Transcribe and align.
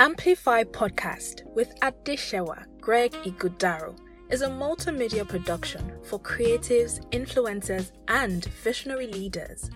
Amplify 0.00 0.64
Podcast 0.64 1.44
with 1.54 1.78
Adesewa 1.80 2.64
Greg 2.80 3.12
Igudaro 3.26 3.94
is 4.30 4.40
a 4.40 4.48
multimedia 4.48 5.28
production 5.28 5.92
for 6.04 6.18
creatives, 6.18 7.06
influencers, 7.10 7.92
and 8.08 8.46
visionary 8.64 9.08
leaders. 9.08 9.70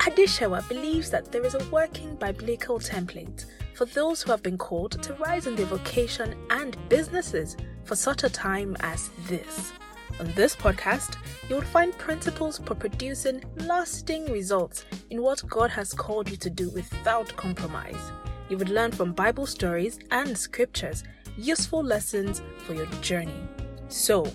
Adesewa 0.00 0.68
believes 0.68 1.08
that 1.08 1.32
there 1.32 1.46
is 1.46 1.54
a 1.54 1.64
working 1.70 2.14
biblical 2.16 2.78
template 2.78 3.46
for 3.72 3.86
those 3.86 4.20
who 4.20 4.30
have 4.30 4.42
been 4.42 4.58
called 4.58 5.02
to 5.02 5.14
rise 5.14 5.46
in 5.46 5.56
their 5.56 5.64
vocation 5.64 6.36
and 6.50 6.76
businesses 6.90 7.56
for 7.84 7.96
such 7.96 8.22
a 8.22 8.28
time 8.28 8.76
as 8.80 9.08
this. 9.28 9.72
On 10.20 10.30
this 10.32 10.54
podcast, 10.54 11.16
you 11.48 11.54
will 11.54 11.62
find 11.62 11.96
principles 11.96 12.58
for 12.66 12.74
producing 12.74 13.42
lasting 13.56 14.30
results 14.30 14.84
in 15.08 15.22
what 15.22 15.42
God 15.48 15.70
has 15.70 15.94
called 15.94 16.28
you 16.30 16.36
to 16.36 16.50
do 16.50 16.68
without 16.68 17.34
compromise 17.34 18.12
you 18.50 18.58
would 18.58 18.68
learn 18.68 18.90
from 18.90 19.12
Bible 19.12 19.46
stories 19.46 20.00
and 20.10 20.36
scriptures 20.36 21.04
useful 21.38 21.82
lessons 21.82 22.42
for 22.66 22.74
your 22.74 22.86
journey. 23.00 23.48
So, 23.88 24.26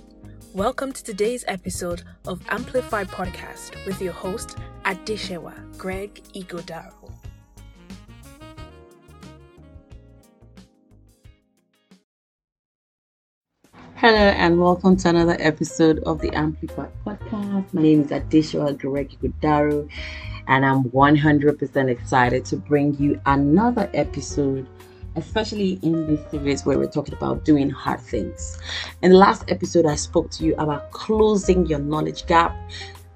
welcome 0.53 0.93
to 0.93 1.03
today's 1.03 1.43
episode 1.49 2.03
of 2.25 2.41
Amplify 2.47 3.03
Podcast 3.03 3.85
with 3.85 4.01
your 4.01 4.13
host, 4.13 4.57
Adesewa 4.85 5.77
Greg 5.77 6.23
Igodaro. 6.33 7.04
Hello 14.05 14.19
and 14.19 14.59
welcome 14.59 14.95
to 14.97 15.09
another 15.09 15.35
episode 15.39 15.97
of 16.03 16.21
the 16.21 16.31
Amplified 16.37 16.91
Podcast. 17.03 17.73
My 17.73 17.81
name 17.81 18.01
is 18.01 18.11
Adesewa 18.11 18.77
Greg 18.77 19.09
Igodaro 19.19 19.89
and 20.47 20.63
I'm 20.63 20.83
100% 20.83 21.89
excited 21.89 22.45
to 22.45 22.55
bring 22.55 22.93
you 22.99 23.19
another 23.25 23.89
episode, 23.95 24.67
especially 25.15 25.79
in 25.81 26.05
this 26.05 26.19
series 26.29 26.67
where 26.67 26.77
we're 26.77 26.85
talking 26.85 27.15
about 27.15 27.45
doing 27.45 27.67
hard 27.71 27.99
things. 27.99 28.59
In 29.01 29.09
the 29.09 29.17
last 29.17 29.45
episode, 29.47 29.87
I 29.87 29.95
spoke 29.95 30.29
to 30.33 30.45
you 30.45 30.53
about 30.57 30.91
closing 30.91 31.65
your 31.65 31.79
knowledge 31.79 32.27
gap. 32.27 32.55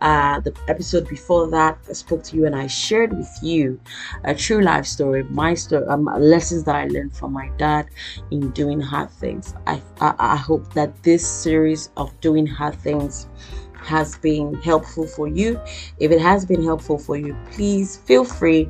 Uh, 0.01 0.39
the 0.39 0.53
episode 0.67 1.07
before 1.09 1.49
that, 1.49 1.77
I 1.89 1.93
spoke 1.93 2.23
to 2.25 2.37
you 2.37 2.45
and 2.45 2.55
I 2.55 2.67
shared 2.67 3.17
with 3.17 3.29
you 3.41 3.79
a 4.23 4.33
true 4.33 4.61
life 4.61 4.85
story, 4.85 5.23
my 5.23 5.53
story, 5.53 5.85
um, 5.87 6.05
lessons 6.05 6.63
that 6.63 6.75
I 6.75 6.87
learned 6.87 7.15
from 7.15 7.33
my 7.33 7.49
dad 7.57 7.89
in 8.31 8.51
doing 8.51 8.79
hard 8.79 9.11
things. 9.11 9.53
I, 9.67 9.81
I, 9.99 10.15
I 10.17 10.35
hope 10.37 10.73
that 10.73 11.03
this 11.03 11.27
series 11.27 11.89
of 11.97 12.17
doing 12.21 12.47
hard 12.47 12.75
things 12.75 13.27
has 13.81 14.17
been 14.17 14.53
helpful 14.55 15.07
for 15.07 15.27
you. 15.27 15.59
If 15.99 16.11
it 16.11 16.21
has 16.21 16.45
been 16.45 16.63
helpful 16.63 16.97
for 16.97 17.17
you, 17.17 17.35
please 17.51 17.97
feel 17.97 18.25
free 18.25 18.69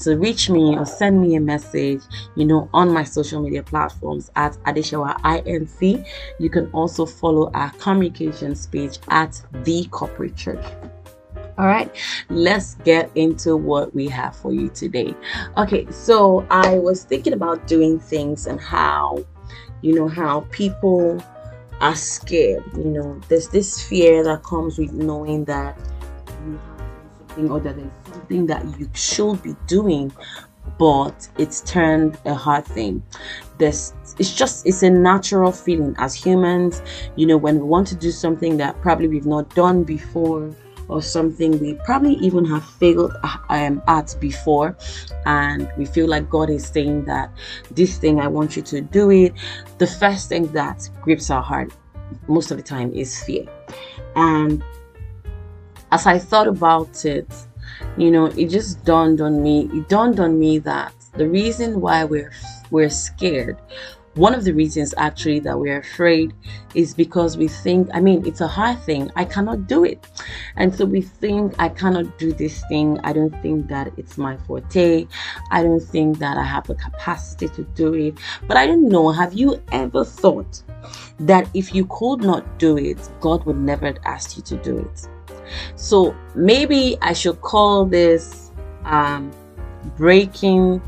to 0.00 0.16
reach 0.16 0.50
me 0.50 0.76
or 0.76 0.84
send 0.84 1.20
me 1.20 1.36
a 1.36 1.40
message, 1.40 2.02
you 2.36 2.44
know, 2.44 2.68
on 2.72 2.92
my 2.92 3.04
social 3.04 3.40
media 3.42 3.62
platforms 3.62 4.30
at 4.36 4.52
Adesewa 4.64 5.20
INC. 5.20 6.06
You 6.38 6.50
can 6.50 6.70
also 6.72 7.06
follow 7.06 7.50
our 7.52 7.70
communications 7.72 8.66
page 8.66 8.98
at 9.08 9.40
the 9.64 9.86
corporate 9.90 10.36
church. 10.36 10.64
All 11.56 11.66
right, 11.66 11.94
let's 12.30 12.74
get 12.76 13.12
into 13.14 13.56
what 13.56 13.94
we 13.94 14.08
have 14.08 14.34
for 14.34 14.52
you 14.52 14.68
today. 14.70 15.14
Okay, 15.56 15.86
so 15.90 16.44
I 16.50 16.78
was 16.78 17.04
thinking 17.04 17.32
about 17.32 17.68
doing 17.68 18.00
things 18.00 18.48
and 18.48 18.60
how, 18.60 19.24
you 19.80 19.94
know, 19.94 20.08
how 20.08 20.40
people 20.50 21.22
are 21.80 21.94
scared. 21.94 22.64
You 22.76 22.84
know, 22.84 23.20
there's 23.28 23.48
this 23.48 23.80
fear 23.80 24.24
that 24.24 24.42
comes 24.42 24.78
with 24.78 24.92
knowing 24.92 25.44
that 25.44 25.78
you 26.44 26.58
have 26.76 27.28
something 27.28 27.50
or 27.52 27.60
that 27.60 27.76
there's 27.76 28.03
something 28.24 28.46
that 28.46 28.78
you 28.78 28.88
should 28.94 29.42
be 29.42 29.54
doing, 29.66 30.10
but 30.78 31.28
it's 31.38 31.60
turned 31.60 32.18
a 32.24 32.34
hard 32.34 32.64
thing. 32.64 33.02
This 33.58 33.92
it's 34.18 34.34
just 34.34 34.66
it's 34.66 34.82
a 34.82 34.90
natural 34.90 35.52
feeling 35.52 35.94
as 35.98 36.14
humans. 36.14 36.82
You 37.16 37.26
know, 37.26 37.36
when 37.36 37.56
we 37.56 37.66
want 37.66 37.86
to 37.88 37.94
do 37.94 38.10
something 38.10 38.56
that 38.58 38.80
probably 38.80 39.08
we've 39.08 39.26
not 39.26 39.54
done 39.54 39.84
before 39.84 40.54
or 40.88 41.00
something 41.00 41.58
we 41.60 41.72
probably 41.86 42.12
even 42.16 42.44
have 42.44 42.62
failed 42.62 43.16
um, 43.48 43.82
at 43.88 44.14
before 44.20 44.76
and 45.24 45.66
we 45.78 45.86
feel 45.86 46.06
like 46.06 46.28
god 46.28 46.50
is 46.50 46.66
saying 46.66 47.02
that 47.06 47.32
this 47.70 47.96
thing 47.96 48.20
i 48.20 48.28
want 48.28 48.54
you 48.54 48.60
to 48.60 48.82
do 48.82 49.10
it 49.10 49.32
the 49.78 49.86
first 49.86 50.28
thing 50.28 50.46
that 50.52 50.86
grips 51.00 51.30
our 51.30 51.40
heart 51.40 51.72
most 52.28 52.50
of 52.50 52.58
the 52.58 52.62
time 52.62 52.92
is 52.92 53.24
fear 53.24 53.46
and 54.14 54.62
as 55.90 56.06
i 56.06 56.18
thought 56.18 56.46
about 56.46 57.06
it 57.06 57.26
you 57.96 58.10
know 58.10 58.26
it 58.26 58.48
just 58.48 58.84
dawned 58.84 59.20
on 59.20 59.42
me 59.42 59.68
it 59.72 59.88
dawned 59.88 60.20
on 60.20 60.38
me 60.38 60.58
that 60.58 60.92
the 61.14 61.28
reason 61.28 61.80
why 61.80 62.04
we're 62.04 62.32
we're 62.70 62.90
scared 62.90 63.58
one 64.14 64.32
of 64.32 64.44
the 64.44 64.52
reasons 64.52 64.94
actually 64.96 65.40
that 65.40 65.58
we're 65.58 65.78
afraid 65.78 66.32
is 66.74 66.94
because 66.94 67.36
we 67.36 67.48
think, 67.48 67.88
I 67.92 68.00
mean, 68.00 68.24
it's 68.24 68.40
a 68.40 68.46
hard 68.46 68.80
thing. 68.82 69.10
I 69.16 69.24
cannot 69.24 69.66
do 69.66 69.84
it. 69.84 70.06
And 70.56 70.72
so 70.72 70.84
we 70.84 71.00
think, 71.00 71.54
I 71.58 71.68
cannot 71.68 72.16
do 72.16 72.32
this 72.32 72.62
thing. 72.68 73.00
I 73.02 73.12
don't 73.12 73.34
think 73.42 73.68
that 73.68 73.92
it's 73.96 74.16
my 74.16 74.36
forte. 74.36 75.06
I 75.50 75.62
don't 75.64 75.80
think 75.80 76.18
that 76.18 76.36
I 76.36 76.44
have 76.44 76.66
the 76.68 76.76
capacity 76.76 77.48
to 77.48 77.62
do 77.74 77.94
it. 77.94 78.18
But 78.46 78.56
I 78.56 78.66
don't 78.66 78.88
know, 78.88 79.10
have 79.10 79.34
you 79.34 79.60
ever 79.72 80.04
thought 80.04 80.62
that 81.18 81.48
if 81.52 81.74
you 81.74 81.86
could 81.86 82.20
not 82.20 82.58
do 82.58 82.78
it, 82.78 82.98
God 83.20 83.44
would 83.46 83.58
never 83.58 83.94
ask 84.04 84.36
you 84.36 84.44
to 84.44 84.56
do 84.58 84.78
it? 84.78 85.08
So 85.76 86.14
maybe 86.34 86.96
I 87.02 87.12
should 87.12 87.40
call 87.40 87.86
this 87.86 88.50
um, 88.84 89.32
breaking 89.96 90.82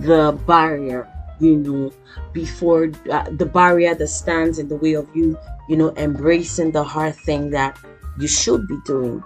the 0.00 0.38
barrier 0.46 1.08
you 1.38 1.56
know, 1.56 1.92
before 2.32 2.90
uh, 3.10 3.30
the 3.30 3.46
barrier 3.46 3.94
that 3.94 4.08
stands 4.08 4.58
in 4.58 4.68
the 4.68 4.76
way 4.76 4.94
of 4.94 5.08
you, 5.14 5.38
you 5.68 5.76
know, 5.76 5.94
embracing 5.96 6.72
the 6.72 6.82
hard 6.82 7.14
thing 7.14 7.50
that 7.50 7.78
you 8.18 8.28
should 8.28 8.66
be 8.66 8.78
doing. 8.84 9.22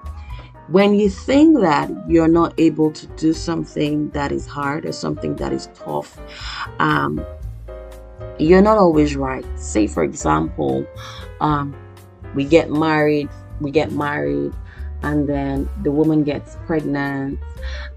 When 0.68 0.94
you 0.94 1.10
think 1.10 1.60
that 1.60 1.90
you're 2.08 2.28
not 2.28 2.54
able 2.58 2.92
to 2.92 3.06
do 3.08 3.32
something 3.32 4.10
that 4.10 4.30
is 4.30 4.46
hard 4.46 4.86
or 4.86 4.92
something 4.92 5.34
that 5.36 5.52
is 5.52 5.68
tough, 5.74 6.18
um, 6.78 7.24
you're 8.38 8.62
not 8.62 8.78
always 8.78 9.16
right. 9.16 9.44
Say, 9.58 9.86
for 9.86 10.04
example, 10.04 10.86
um, 11.40 11.76
we 12.34 12.44
get 12.44 12.70
married, 12.70 13.28
we 13.60 13.70
get 13.70 13.92
married, 13.92 14.52
and 15.02 15.28
then 15.28 15.68
the 15.82 15.90
woman 15.90 16.24
gets 16.24 16.56
pregnant 16.66 17.38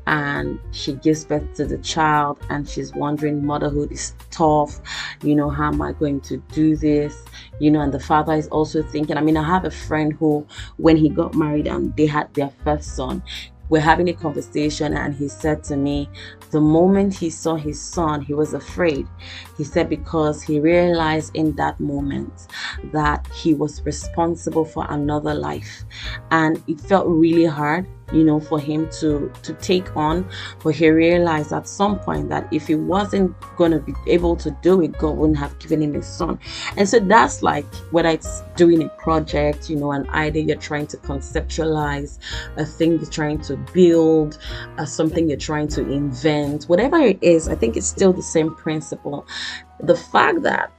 and 0.08 0.60
she 0.72 0.94
gives 0.94 1.26
birth 1.26 1.54
to 1.54 1.66
the 1.66 1.78
child 1.80 2.38
and 2.50 2.68
she's 2.68 2.94
wondering 2.94 3.46
motherhood 3.46 3.92
is 3.92 4.14
tough. 4.32 4.80
You 5.22 5.36
know 5.36 5.50
how 5.50 5.68
am 5.68 5.82
i 5.82 5.94
going 5.94 6.22
to 6.22 6.38
do 6.54 6.76
this? 6.76 7.24
You 7.60 7.72
know 7.72 7.82
and 7.82 7.94
the 7.94 8.00
father 8.00 8.34
is 8.34 8.48
also 8.48 8.82
thinking 8.84 9.18
i 9.18 9.22
mean 9.22 9.38
i 9.38 9.44
have 9.44 9.66
a 9.66 9.72
friend 9.72 10.14
who 10.14 10.46
when 10.78 10.98
he 10.98 11.10
got 11.10 11.36
married 11.36 11.68
and 11.68 11.96
they 11.96 12.06
had 12.06 12.34
their 12.34 12.52
first 12.64 12.96
son 12.96 13.24
we're 13.74 13.80
having 13.80 14.08
a 14.10 14.14
conversation 14.14 14.94
and 14.94 15.16
he 15.16 15.28
said 15.28 15.64
to 15.64 15.76
me 15.76 16.08
the 16.52 16.62
moment 16.62 17.12
he 17.12 17.28
saw 17.28 17.56
his 17.56 17.82
son 17.82 18.22
he 18.22 18.32
was 18.32 18.54
afraid. 18.54 19.08
He 19.58 19.64
said 19.64 19.90
because 19.90 20.44
he 20.44 20.60
realized 20.60 21.36
in 21.36 21.56
that 21.56 21.80
moment 21.80 22.50
that 22.92 23.28
he 23.34 23.56
was 23.56 23.84
responsible 23.84 24.64
for 24.64 24.86
another 24.92 25.34
life 25.34 25.86
and 26.30 26.62
it 26.68 26.80
felt 26.82 27.08
really 27.08 27.46
hard 27.46 27.88
you 28.14 28.24
know 28.24 28.40
for 28.40 28.60
him 28.60 28.90
to 29.00 29.32
to 29.42 29.54
take 29.56 29.96
on 29.96 30.28
but 30.64 30.76
he 30.76 30.90
realized 30.90 31.52
at 31.52 31.68
some 31.68 32.00
point 32.00 32.30
that 32.30 32.48
if 32.52 32.68
he 32.68 32.76
wasn't 32.76 33.36
to 33.58 33.80
be 33.80 33.94
able 34.08 34.36
to 34.36 34.52
do 34.62 34.82
it 34.82 34.98
god 34.98 35.16
wouldn't 35.18 35.38
have 35.38 35.58
given 35.60 35.82
him 35.82 35.94
his 35.94 36.06
son. 36.08 36.38
And 36.78 36.88
so 36.88 37.00
that's 37.00 37.42
like 37.42 37.66
whether 37.92 38.10
it's 38.10 38.42
doing 38.56 38.84
a 38.84 38.90
project 38.90 39.70
you 39.70 39.76
know 39.76 39.92
an 39.92 40.10
idea 40.10 40.44
you're 40.44 40.58
trying 40.58 40.88
to 40.88 40.98
conceptualize 40.98 42.20
a 42.58 42.66
thing 42.66 42.94
you're 43.00 43.10
trying 43.10 43.40
to 43.42 43.56
build 43.74 44.38
uh, 44.78 44.86
something 44.86 45.30
you're 45.30 45.38
trying 45.38 45.68
to 45.70 45.82
invent 45.90 46.66
whatever 46.66 46.98
it 46.98 47.18
is 47.22 47.48
i 47.48 47.56
think 47.56 47.78
it's 47.78 47.88
still 47.88 48.14
the 48.14 48.22
same 48.22 48.54
principle. 48.56 49.28
The 49.80 49.96
fact 49.96 50.42
that 50.44 50.72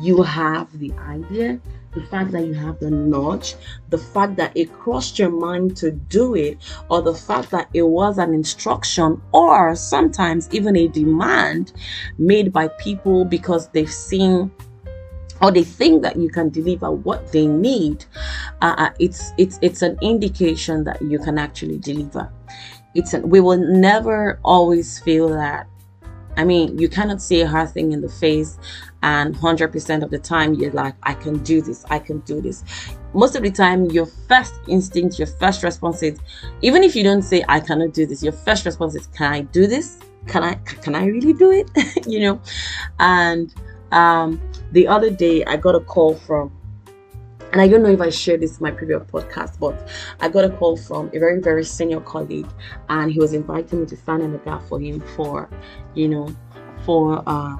you 0.00 0.22
have 0.22 0.78
the 0.78 0.92
idea 0.92 1.60
the 1.96 2.06
fact 2.06 2.30
that 2.32 2.46
you 2.46 2.52
have 2.52 2.78
the 2.78 2.90
nudge, 2.90 3.54
the 3.88 3.98
fact 3.98 4.36
that 4.36 4.52
it 4.54 4.72
crossed 4.72 5.18
your 5.18 5.30
mind 5.30 5.76
to 5.78 5.90
do 5.90 6.34
it, 6.34 6.58
or 6.90 7.00
the 7.00 7.14
fact 7.14 7.50
that 7.50 7.68
it 7.72 7.82
was 7.82 8.18
an 8.18 8.34
instruction, 8.34 9.20
or 9.32 9.74
sometimes 9.74 10.48
even 10.52 10.76
a 10.76 10.88
demand 10.88 11.72
made 12.18 12.52
by 12.52 12.68
people 12.78 13.24
because 13.24 13.68
they've 13.70 13.90
seen 13.90 14.50
or 15.42 15.50
they 15.50 15.64
think 15.64 16.02
that 16.02 16.16
you 16.16 16.30
can 16.30 16.48
deliver 16.48 16.90
what 16.90 17.30
they 17.30 17.46
need 17.46 18.06
uh, 18.62 18.74
uh 18.78 18.90
it's 18.98 19.34
it's 19.36 19.58
it's 19.60 19.82
an 19.82 19.98
indication 20.00 20.82
that 20.82 21.00
you 21.02 21.18
can 21.18 21.38
actually 21.38 21.78
deliver. 21.78 22.30
It's 22.94 23.12
an, 23.12 23.28
we 23.28 23.40
will 23.40 23.58
never 23.58 24.38
always 24.44 24.98
feel 24.98 25.28
that. 25.28 25.66
I 26.38 26.44
mean, 26.44 26.78
you 26.78 26.88
cannot 26.88 27.22
see 27.22 27.40
a 27.40 27.48
hard 27.48 27.70
thing 27.70 27.92
in 27.92 28.02
the 28.02 28.08
face, 28.08 28.58
and 29.02 29.34
100% 29.36 30.02
of 30.02 30.10
the 30.10 30.18
time 30.18 30.54
you're 30.54 30.72
like, 30.72 30.94
I 31.02 31.14
can 31.14 31.42
do 31.42 31.60
this, 31.60 31.84
I 31.90 31.98
can 31.98 32.20
do 32.20 32.40
this. 32.40 32.64
Most 33.14 33.36
of 33.36 33.42
the 33.42 33.50
time, 33.50 33.86
your 33.86 34.06
first 34.06 34.54
instinct, 34.68 35.18
your 35.18 35.28
first 35.28 35.62
response 35.62 36.02
is, 36.02 36.18
even 36.62 36.82
if 36.82 36.96
you 36.96 37.02
don't 37.02 37.22
say, 37.22 37.44
I 37.48 37.60
cannot 37.60 37.94
do 37.94 38.06
this, 38.06 38.22
your 38.22 38.32
first 38.32 38.66
response 38.66 38.94
is, 38.94 39.06
Can 39.08 39.32
I 39.32 39.40
do 39.42 39.66
this? 39.66 39.98
can 40.26 40.42
I 40.42 40.54
can 40.54 40.94
I 40.94 41.06
really 41.06 41.32
do 41.32 41.50
it? 41.52 41.70
you 42.06 42.20
know, 42.20 42.40
and 42.98 43.54
um, 43.92 44.40
the 44.72 44.86
other 44.86 45.10
day 45.10 45.44
I 45.44 45.56
got 45.56 45.74
a 45.74 45.80
call 45.80 46.14
from 46.14 46.52
and 47.52 47.60
I 47.60 47.68
don't 47.68 47.82
know 47.82 47.90
if 47.90 48.00
I 48.00 48.10
shared 48.10 48.40
this 48.42 48.58
in 48.58 48.64
my 48.64 48.70
previous 48.70 49.02
podcast, 49.04 49.58
but 49.58 49.88
I 50.20 50.28
got 50.28 50.44
a 50.44 50.50
call 50.50 50.76
from 50.76 51.08
a 51.14 51.18
very, 51.18 51.40
very 51.40 51.64
senior 51.64 52.00
colleague, 52.00 52.48
and 52.88 53.10
he 53.10 53.18
was 53.18 53.32
inviting 53.32 53.80
me 53.80 53.86
to 53.86 53.96
stand 53.96 54.22
in 54.22 54.32
the 54.32 54.38
gap 54.38 54.62
for 54.64 54.80
him 54.80 55.00
for, 55.14 55.48
you 55.94 56.08
know, 56.08 56.28
for 56.84 57.22
uh, 57.26 57.56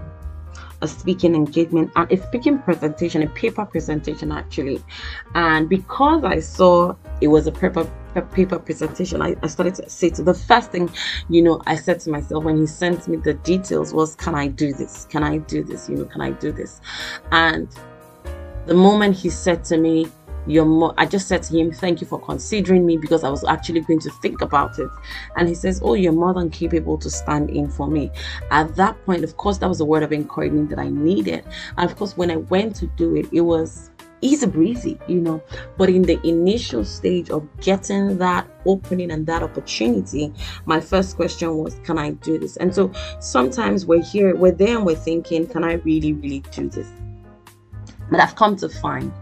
a 0.87 0.89
speaking 0.89 1.35
engagement 1.35 1.91
and 1.97 2.11
a 2.13 2.17
speaking 2.27 2.59
presentation, 2.61 3.23
a 3.23 3.29
paper 3.29 3.67
presentation 3.67 4.31
actually. 4.33 4.83
And 5.35 5.69
because 5.69 6.25
I 6.25 6.41
saw 6.41 6.95
it 7.21 7.29
was 7.29 7.47
a 7.47 7.53
paper 7.53 7.91
a 8.15 8.23
paper 8.23 8.59
presentation, 8.59 9.21
I, 9.21 9.37
I 9.43 9.49
started 9.49 9.75
to 9.75 9.91
say 9.91 10.09
to 10.11 10.23
the 10.23 10.33
first 10.33 10.71
thing, 10.71 10.89
you 11.29 11.43
know, 11.43 11.61
I 11.67 11.77
said 11.77 12.01
to 12.01 12.11
myself 12.11 12.45
when 12.45 12.57
he 12.57 12.67
sent 12.67 13.09
me 13.09 13.19
the 13.19 13.35
details 13.35 13.93
was, 13.93 14.15
can 14.15 14.35
I 14.35 14.47
do 14.47 14.73
this? 14.73 15.07
Can 15.11 15.23
I 15.23 15.39
do 15.39 15.63
this? 15.63 15.89
You 15.89 15.97
know, 15.97 16.05
can 16.07 16.23
I 16.23 16.31
do 16.31 16.51
this? 16.51 16.81
And 17.31 17.69
the 18.65 18.75
moment 18.75 19.17
he 19.17 19.29
said 19.29 19.65
to 19.65 19.77
me, 19.77 20.09
you're 20.47 20.65
more 20.65 20.95
i 20.97 21.05
just 21.05 21.29
said 21.29 21.43
to 21.43 21.59
him 21.59 21.73
thank 21.73 22.01
you 22.01 22.07
for 22.07 22.21
considering 22.21 22.87
me 22.87 22.97
because 22.97 23.25
i 23.25 23.29
was 23.29 23.45
actually 23.45 23.81
going 23.81 23.99
to 24.01 24.11
think 24.23 24.41
about 24.41 24.79
it. 24.79 24.89
And 25.37 25.49
he 25.49 25.55
says 25.55 25.81
oh 25.83 25.95
you're 25.95 26.13
more 26.13 26.35
than 26.35 26.51
capable 26.51 26.99
to 26.99 27.11
stand 27.11 27.51
in 27.51 27.69
for 27.69 27.89
me. 27.89 28.11
At 28.51 28.75
that 28.77 29.03
point 29.05 29.25
of 29.25 29.37
course 29.37 29.59
that 29.59 29.69
was 29.69 29.81
a 29.81 29.85
word 29.85 30.03
of 30.03 30.13
encouragement 30.13 30.71
that 30.71 30.79
i 30.79 30.89
needed. 30.89 31.45
And 31.77 31.91
of 31.91 31.97
course 31.97 32.17
when 32.17 32.31
i 32.31 32.37
went 32.37 32.77
to 32.77 32.87
do 32.87 33.17
it 33.17 33.27
it 33.33 33.43
was 33.43 33.91
easy 34.23 34.47
breezy 34.47 34.99
you 35.07 35.21
know. 35.21 35.43
But 35.77 35.91
in 35.91 36.03
the 36.03 36.21
initial 36.27 36.85
stage 36.85 37.31
of 37.31 37.49
getting 37.61 38.19
that 38.19 38.47
opening 38.65 39.11
and 39.11 39.27
that 39.27 39.43
opportunity 39.43 40.33
my 40.65 40.81
first 40.81 41.17
question 41.17 41.57
was 41.57 41.75
can 41.85 41.99
i 41.99 42.11
do 42.11 42.39
this? 42.39 42.57
And 42.57 42.75
so 42.75 42.93
sometimes 43.21 43.87
we're 43.87 44.03
here 44.03 44.35
we're 44.35 44.53
there 44.53 44.77
and 44.77 44.87
we're 44.87 44.97
thinking 44.97 45.47
can 45.47 45.65
i 45.65 45.75
really 45.75 46.13
really 46.13 46.41
do 46.53 46.69
this? 46.69 46.89
But 48.11 48.21
I've 48.21 48.37
come 48.37 48.57
to 48.57 48.69
find 48.69 49.13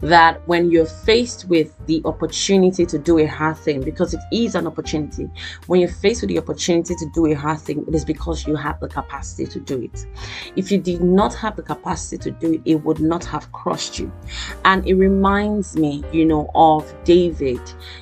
that 0.00 0.46
when 0.46 0.70
you're 0.70 0.86
faced 0.86 1.46
with 1.48 1.74
the 1.86 2.02
opportunity 2.04 2.84
to 2.86 2.98
do 2.98 3.18
a 3.18 3.26
hard 3.26 3.56
thing, 3.56 3.82
because 3.82 4.14
it 4.14 4.20
is 4.32 4.54
an 4.54 4.66
opportunity, 4.66 5.30
when 5.66 5.80
you're 5.80 5.88
faced 5.88 6.22
with 6.22 6.28
the 6.28 6.38
opportunity 6.38 6.94
to 6.94 7.10
do 7.14 7.26
a 7.26 7.34
hard 7.34 7.58
thing, 7.58 7.84
it 7.86 7.94
is 7.94 8.04
because 8.04 8.46
you 8.46 8.54
have 8.54 8.78
the 8.80 8.88
capacity 8.88 9.46
to 9.46 9.60
do 9.60 9.82
it. 9.82 10.06
If 10.56 10.70
you 10.70 10.78
did 10.78 11.02
not 11.02 11.34
have 11.34 11.56
the 11.56 11.62
capacity 11.62 12.18
to 12.18 12.30
do 12.30 12.54
it, 12.54 12.62
it 12.64 12.76
would 12.84 13.00
not 13.00 13.24
have 13.24 13.50
crushed 13.52 13.98
you. 13.98 14.12
And 14.64 14.86
it 14.86 14.94
reminds 14.94 15.76
me, 15.76 16.04
you 16.12 16.24
know, 16.24 16.50
of 16.54 16.92
David, 17.04 17.60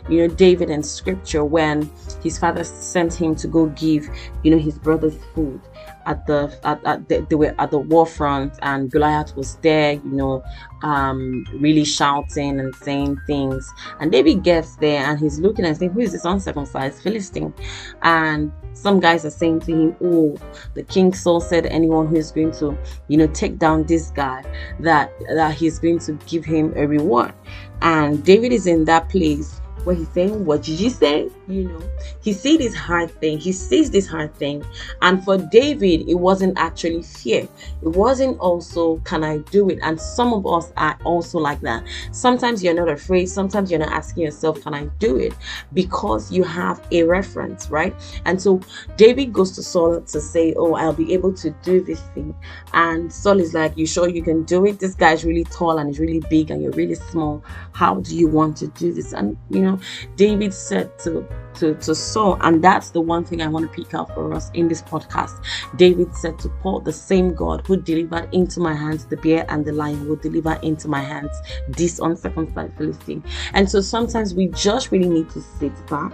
you 0.08 0.26
know, 0.26 0.34
David 0.34 0.70
in 0.70 0.82
scripture 0.82 1.44
when 1.44 1.90
his 2.22 2.38
father 2.38 2.64
sent 2.64 3.14
him 3.14 3.34
to 3.36 3.48
go 3.48 3.66
give, 3.66 4.08
you 4.42 4.50
know, 4.50 4.58
his 4.58 4.78
brother's 4.78 5.16
food 5.34 5.60
at 6.06 6.26
the 6.26 6.58
at, 6.64 6.84
at 6.84 7.08
the, 7.08 7.26
they 7.28 7.36
were 7.36 7.54
at 7.58 7.70
the 7.70 7.78
war 7.78 8.06
front 8.06 8.58
and 8.62 8.90
Goliath 8.90 9.36
was 9.36 9.56
there, 9.56 9.92
you 9.94 10.10
know, 10.10 10.42
um, 10.82 11.44
really 11.54 11.84
shouting 11.84 12.60
and 12.60 12.74
saying 12.76 13.20
things. 13.26 13.70
And 14.00 14.10
David 14.10 14.42
gets 14.42 14.76
there 14.76 15.04
and 15.04 15.18
he's 15.18 15.38
looking 15.38 15.64
and 15.64 15.76
saying, 15.76 15.92
Who 15.92 16.00
is 16.00 16.12
this 16.12 16.24
uncircumcised 16.24 17.02
Philistine? 17.02 17.54
And 18.02 18.52
some 18.74 19.00
guys 19.00 19.24
are 19.24 19.30
saying 19.30 19.60
to 19.60 19.72
him, 19.72 19.96
Oh, 20.02 20.36
the 20.74 20.82
king 20.82 21.12
Saul 21.12 21.40
said 21.40 21.66
anyone 21.66 22.06
who 22.08 22.16
is 22.16 22.32
going 22.32 22.52
to, 22.52 22.76
you 23.08 23.16
know, 23.16 23.26
take 23.28 23.58
down 23.58 23.84
this 23.84 24.10
guy, 24.10 24.44
that 24.80 25.12
that 25.34 25.54
he's 25.54 25.78
going 25.78 25.98
to 26.00 26.12
give 26.26 26.44
him 26.44 26.72
a 26.76 26.86
reward. 26.86 27.32
And 27.80 28.24
David 28.24 28.52
is 28.52 28.66
in 28.66 28.84
that 28.86 29.08
place 29.08 29.60
where 29.84 29.96
he's 29.96 30.08
saying, 30.10 30.44
What 30.44 30.62
did 30.62 30.80
you 30.80 30.90
say? 30.90 31.28
You 31.48 31.64
know, 31.64 31.82
he 32.22 32.32
sees 32.32 32.58
this 32.58 32.74
hard 32.74 33.10
thing, 33.10 33.38
he 33.38 33.50
sees 33.50 33.90
this 33.90 34.06
hard 34.06 34.32
thing. 34.36 34.64
And 35.00 35.24
for 35.24 35.38
David, 35.38 36.08
it 36.08 36.14
wasn't 36.14 36.56
actually 36.56 37.02
fear, 37.02 37.48
it 37.82 37.88
wasn't 37.88 38.38
also, 38.38 38.98
Can 38.98 39.24
I 39.24 39.38
do 39.38 39.68
it? 39.68 39.80
And 39.82 40.00
some 40.00 40.32
of 40.32 40.46
us 40.46 40.72
are 40.76 40.96
also 41.04 41.38
like 41.38 41.60
that. 41.62 41.84
Sometimes 42.12 42.62
you're 42.62 42.74
not 42.74 42.88
afraid, 42.88 43.26
sometimes 43.26 43.70
you're 43.70 43.80
not 43.80 43.90
asking 43.90 44.22
yourself, 44.22 44.62
Can 44.62 44.72
I 44.72 44.84
do 45.00 45.16
it? 45.16 45.34
Because 45.74 46.30
you 46.30 46.44
have 46.44 46.80
a 46.92 47.02
reference, 47.02 47.70
right? 47.70 47.94
And 48.24 48.40
so 48.40 48.60
David 48.96 49.32
goes 49.32 49.50
to 49.52 49.62
Saul 49.64 50.00
to 50.00 50.20
say, 50.20 50.54
Oh, 50.56 50.74
I'll 50.74 50.92
be 50.92 51.12
able 51.12 51.32
to 51.34 51.50
do 51.64 51.82
this 51.82 52.00
thing. 52.14 52.36
And 52.72 53.12
Saul 53.12 53.40
is 53.40 53.52
like, 53.52 53.76
You 53.76 53.86
sure 53.86 54.08
you 54.08 54.22
can 54.22 54.44
do 54.44 54.64
it? 54.64 54.78
This 54.78 54.94
guy's 54.94 55.24
really 55.24 55.44
tall 55.44 55.78
and 55.78 55.88
he's 55.88 55.98
really 55.98 56.22
big, 56.30 56.52
and 56.52 56.62
you're 56.62 56.72
really 56.72 56.94
small. 56.94 57.42
How 57.72 57.96
do 57.96 58.16
you 58.16 58.28
want 58.28 58.56
to 58.58 58.68
do 58.68 58.92
this? 58.92 59.12
And 59.12 59.36
you 59.50 59.60
know, 59.60 59.72
know, 59.72 59.80
David 60.16 60.52
said 60.54 60.98
to, 61.00 61.26
to, 61.54 61.74
to 61.74 61.94
Saul, 61.94 62.38
and 62.40 62.62
that's 62.62 62.90
the 62.90 63.00
one 63.00 63.24
thing 63.24 63.42
I 63.42 63.46
want 63.46 63.70
to 63.70 63.76
pick 63.76 63.94
out 63.94 64.14
for 64.14 64.32
us 64.32 64.50
in 64.54 64.68
this 64.68 64.82
podcast. 64.82 65.44
David 65.76 66.14
said 66.14 66.38
to 66.40 66.48
Paul, 66.48 66.80
the 66.80 66.92
same 66.92 67.34
God 67.34 67.66
who 67.66 67.76
delivered 67.76 68.32
into 68.32 68.60
my 68.60 68.74
hands 68.74 69.04
the 69.06 69.16
bear 69.16 69.44
and 69.48 69.64
the 69.64 69.72
lion 69.72 70.08
will 70.08 70.16
deliver 70.16 70.54
into 70.62 70.88
my 70.88 71.00
hands 71.00 71.36
this 71.68 71.98
uncircumcised 71.98 72.76
Philistine. 72.76 73.22
And 73.52 73.70
so 73.70 73.80
sometimes 73.80 74.34
we 74.34 74.48
just 74.48 74.90
really 74.90 75.08
need 75.08 75.30
to 75.30 75.40
sit 75.40 75.86
back. 75.86 76.12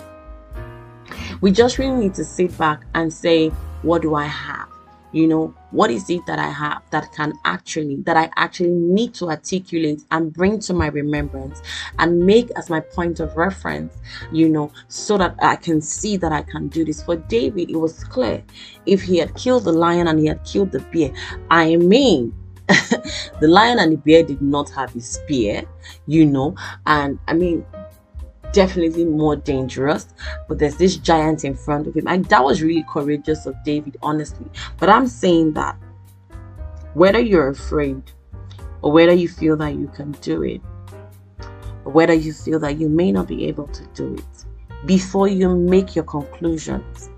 We 1.41 1.53
just 1.53 1.79
really 1.79 1.97
need 1.97 2.15
to 2.15 2.25
sit 2.25 2.57
back 2.59 2.83
and 2.95 3.13
say, 3.13 3.49
What 3.83 4.03
do 4.03 4.15
I 4.15 4.27
have? 4.27 4.69
You 5.13 5.27
know 5.27 5.55
what 5.71 5.91
is 5.91 6.09
it 6.11 6.25
that 6.27 6.39
i 6.39 6.49
have 6.49 6.83
that 6.91 7.11
can 7.13 7.33
actually 7.45 7.97
that 8.03 8.17
i 8.17 8.31
actually 8.37 8.71
need 8.71 9.15
to 9.15 9.29
articulate 9.31 10.03
and 10.11 10.33
bring 10.33 10.59
to 10.59 10.75
my 10.75 10.89
remembrance 10.89 11.63
and 11.99 12.19
make 12.25 12.51
as 12.57 12.69
my 12.69 12.81
point 12.81 13.21
of 13.21 13.35
reference 13.37 13.97
you 14.33 14.49
know 14.49 14.71
so 14.89 15.17
that 15.17 15.35
i 15.41 15.57
can 15.57 15.81
see 15.81 16.17
that 16.17 16.33
i 16.33 16.43
can 16.43 16.69
do 16.69 16.85
this? 16.85 17.03
For 17.03 17.17
david 17.17 17.71
it 17.71 17.77
was 17.77 18.05
clear. 18.05 18.43
If 18.87 19.03
he 19.03 19.19
had 19.19 19.35
killed 19.35 19.65
the 19.65 19.73
lion 19.73 20.09
and 20.09 20.19
he 20.19 20.27
had 20.27 20.45
killed 20.45 20.73
the 20.73 20.81
bear 20.81 21.13
i 21.51 21.77
mean 21.77 22.35
the 22.69 23.49
lion 23.49 23.79
and 23.79 23.93
the 23.93 23.97
bear 23.97 24.23
did 24.23 24.43
not 24.43 24.69
have 24.71 24.95
a 24.95 25.01
spear 25.01 25.63
you 26.07 26.27
know? 26.27 26.55
And 26.87 27.19
i 27.29 27.33
mean 27.33 27.65
definitely 28.53 29.05
more 29.05 29.37
dangerous. 29.37 30.09
But 30.49 30.59
there's 30.59 30.77
this 30.77 30.97
giant 30.97 31.45
in 31.45 31.55
front 31.55 31.87
of 31.87 31.97
him. 31.97 32.07
And 32.07 32.25
that 32.27 32.45
was 32.45 32.63
really 32.63 32.85
courageous 32.89 33.47
of 33.47 33.55
David, 33.65 33.97
honestly. 34.03 34.47
But 34.79 34.89
I'm 34.89 35.07
saying 35.07 35.55
that 35.55 35.77
whether 36.95 37.21
you're 37.21 37.49
afraid 37.49 38.03
or 38.83 38.93
whether 38.93 39.13
you 39.13 39.29
feel 39.29 39.57
that 39.57 39.75
you 39.75 39.89
can 39.89 40.13
do 40.13 40.43
it, 40.43 40.61
or 41.85 41.93
whether 41.93 42.15
you 42.15 42.33
feel 42.33 42.59
that 42.61 42.79
you 42.79 42.89
may 42.89 43.11
not 43.11 43.27
be 43.27 43.47
able 43.47 43.67
to 43.69 43.85
do 43.95 44.15
it, 44.15 44.45
before 44.87 45.27
you 45.27 45.57
make 45.57 45.97
your 45.97 46.05
conclusions 46.05 47.11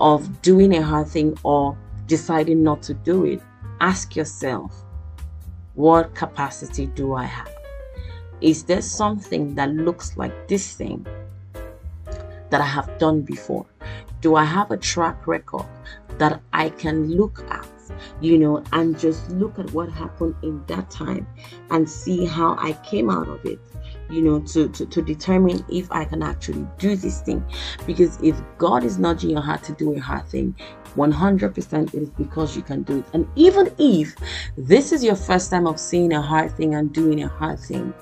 of 0.00 0.40
doing 0.42 0.76
a 0.76 0.82
hard 0.82 1.08
thing 1.08 1.36
or 1.42 1.76
deciding 2.06 2.62
not 2.62 2.82
to 2.82 2.94
do 2.94 3.26
it, 3.26 3.42
ask 3.80 4.16
yourself, 4.16 4.84
what 5.74 6.14
capacity 6.14 6.86
do 6.86 7.14
I 7.14 7.24
have? 7.24 7.57
Is 8.40 8.64
there 8.64 8.82
something 8.82 9.54
that 9.56 9.70
looks 9.70 10.16
like 10.16 10.48
this 10.48 10.74
thing 10.74 11.06
that 12.50 12.60
I 12.60 12.66
have 12.66 12.98
done 12.98 13.22
before? 13.22 13.66
Do 14.20 14.36
I 14.36 14.44
have 14.44 14.70
a 14.70 14.76
track 14.76 15.26
record 15.26 15.66
that 16.18 16.40
I 16.52 16.70
can 16.70 17.10
look 17.10 17.44
at, 17.50 17.66
you 18.20 18.38
know, 18.38 18.62
and 18.72 18.98
just 18.98 19.30
look 19.30 19.58
at 19.58 19.72
what 19.72 19.90
happened 19.90 20.34
in 20.42 20.64
that 20.66 20.90
time 20.90 21.26
and 21.70 21.88
see 21.88 22.24
how 22.24 22.56
I 22.58 22.72
came 22.84 23.10
out 23.10 23.28
of 23.28 23.44
it? 23.44 23.58
you 24.10 24.22
know 24.22 24.40
to, 24.40 24.68
to 24.70 24.86
to 24.86 25.02
determine 25.02 25.64
if 25.70 25.90
i 25.92 26.04
can 26.04 26.22
actually 26.22 26.66
do 26.78 26.96
this 26.96 27.20
thing 27.20 27.44
because 27.86 28.18
if 28.22 28.40
god 28.56 28.82
is 28.84 28.98
nudging 28.98 29.30
your 29.30 29.40
heart 29.40 29.62
to 29.62 29.72
do 29.74 29.94
a 29.94 29.98
hard 29.98 30.26
thing 30.28 30.54
100% 30.96 31.94
it 31.94 32.02
is 32.02 32.08
because 32.10 32.56
you 32.56 32.62
can 32.62 32.82
do 32.82 32.98
it 32.98 33.04
and 33.12 33.28
even 33.36 33.72
if 33.78 34.16
this 34.56 34.92
is 34.92 35.04
your 35.04 35.14
first 35.14 35.50
time 35.50 35.66
of 35.66 35.78
seeing 35.78 36.12
a 36.12 36.22
hard 36.22 36.50
thing 36.56 36.74
and 36.74 36.92
doing 36.92 37.22
a 37.22 37.28
hard 37.28 37.58
thing 37.58 37.92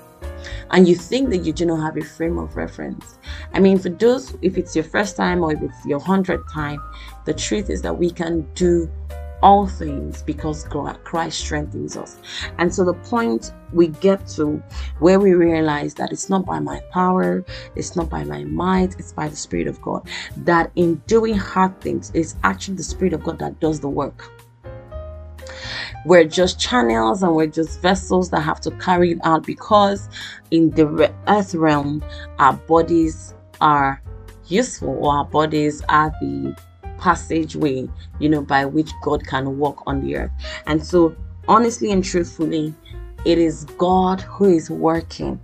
and 0.71 0.87
you 0.87 0.95
think 0.95 1.29
that 1.29 1.39
you 1.39 1.53
do 1.53 1.65
not 1.65 1.81
have 1.81 1.97
a 1.97 2.01
frame 2.01 2.37
of 2.37 2.55
reference. 2.55 3.17
I 3.53 3.59
mean, 3.59 3.79
for 3.79 3.89
those, 3.89 4.37
if 4.41 4.57
it's 4.57 4.75
your 4.75 4.85
first 4.85 5.15
time 5.15 5.43
or 5.43 5.53
if 5.53 5.61
it's 5.61 5.85
your 5.85 5.99
hundredth 5.99 6.51
time, 6.51 6.81
the 7.25 7.33
truth 7.33 7.69
is 7.69 7.81
that 7.81 7.97
we 7.97 8.11
can 8.11 8.47
do 8.53 8.89
all 9.41 9.67
things 9.67 10.23
because 10.23 10.65
Christ 11.03 11.39
strengthens 11.39 11.95
us. 11.95 12.17
And 12.57 12.73
so 12.73 12.83
the 12.83 12.93
point 12.93 13.53
we 13.71 13.87
get 13.87 14.27
to 14.29 14.61
where 14.99 15.19
we 15.19 15.33
realize 15.33 15.93
that 15.95 16.11
it's 16.11 16.29
not 16.29 16.45
by 16.45 16.59
my 16.59 16.81
power, 16.91 17.45
it's 17.75 17.95
not 17.95 18.09
by 18.09 18.23
my 18.23 18.43
might, 18.45 18.95
it's 18.99 19.13
by 19.13 19.27
the 19.27 19.35
Spirit 19.35 19.67
of 19.67 19.81
God. 19.81 20.07
That 20.37 20.71
in 20.75 20.95
doing 21.07 21.35
hard 21.35 21.79
things, 21.81 22.11
it's 22.13 22.35
actually 22.43 22.77
the 22.77 22.83
Spirit 22.83 23.13
of 23.13 23.23
God 23.23 23.39
that 23.39 23.59
does 23.59 23.79
the 23.79 23.89
work. 23.89 24.31
We're 26.05 26.25
just 26.25 26.59
channels 26.59 27.23
and 27.23 27.35
we're 27.35 27.47
just 27.47 27.81
vessels 27.81 28.29
that 28.29 28.41
have 28.41 28.61
to 28.61 28.71
carry 28.71 29.11
it 29.11 29.19
out 29.23 29.45
because 29.45 30.09
in 30.51 30.69
the 30.71 31.13
earth 31.27 31.53
realm, 31.53 32.03
our 32.39 32.53
bodies 32.53 33.33
are 33.59 34.01
useful 34.47 34.89
or 34.89 35.17
our 35.17 35.25
bodies 35.25 35.83
are 35.89 36.11
the 36.21 36.55
passageway, 36.97 37.87
you 38.19 38.29
know, 38.29 38.41
by 38.41 38.65
which 38.65 38.91
God 39.03 39.25
can 39.25 39.57
walk 39.57 39.83
on 39.85 40.01
the 40.01 40.15
earth. 40.17 40.31
And 40.65 40.83
so, 40.85 41.15
honestly 41.47 41.91
and 41.91 42.03
truthfully, 42.03 42.73
it 43.25 43.37
is 43.37 43.65
God 43.77 44.21
who 44.21 44.45
is 44.45 44.69
working 44.69 45.39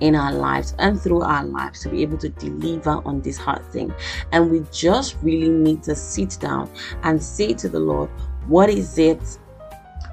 in 0.00 0.14
our 0.14 0.32
lives 0.32 0.74
and 0.78 1.00
through 1.00 1.22
our 1.22 1.44
lives 1.44 1.80
to 1.82 1.88
be 1.88 2.02
able 2.02 2.18
to 2.18 2.28
deliver 2.28 3.02
on 3.04 3.20
this 3.20 3.36
hard 3.36 3.64
thing. 3.66 3.92
And 4.32 4.50
we 4.50 4.64
just 4.72 5.16
really 5.22 5.50
need 5.50 5.82
to 5.84 5.94
sit 5.94 6.38
down 6.40 6.70
and 7.02 7.22
say 7.22 7.52
to 7.54 7.68
the 7.68 7.80
Lord, 7.80 8.08
What 8.46 8.70
is 8.70 8.98
it 8.98 9.38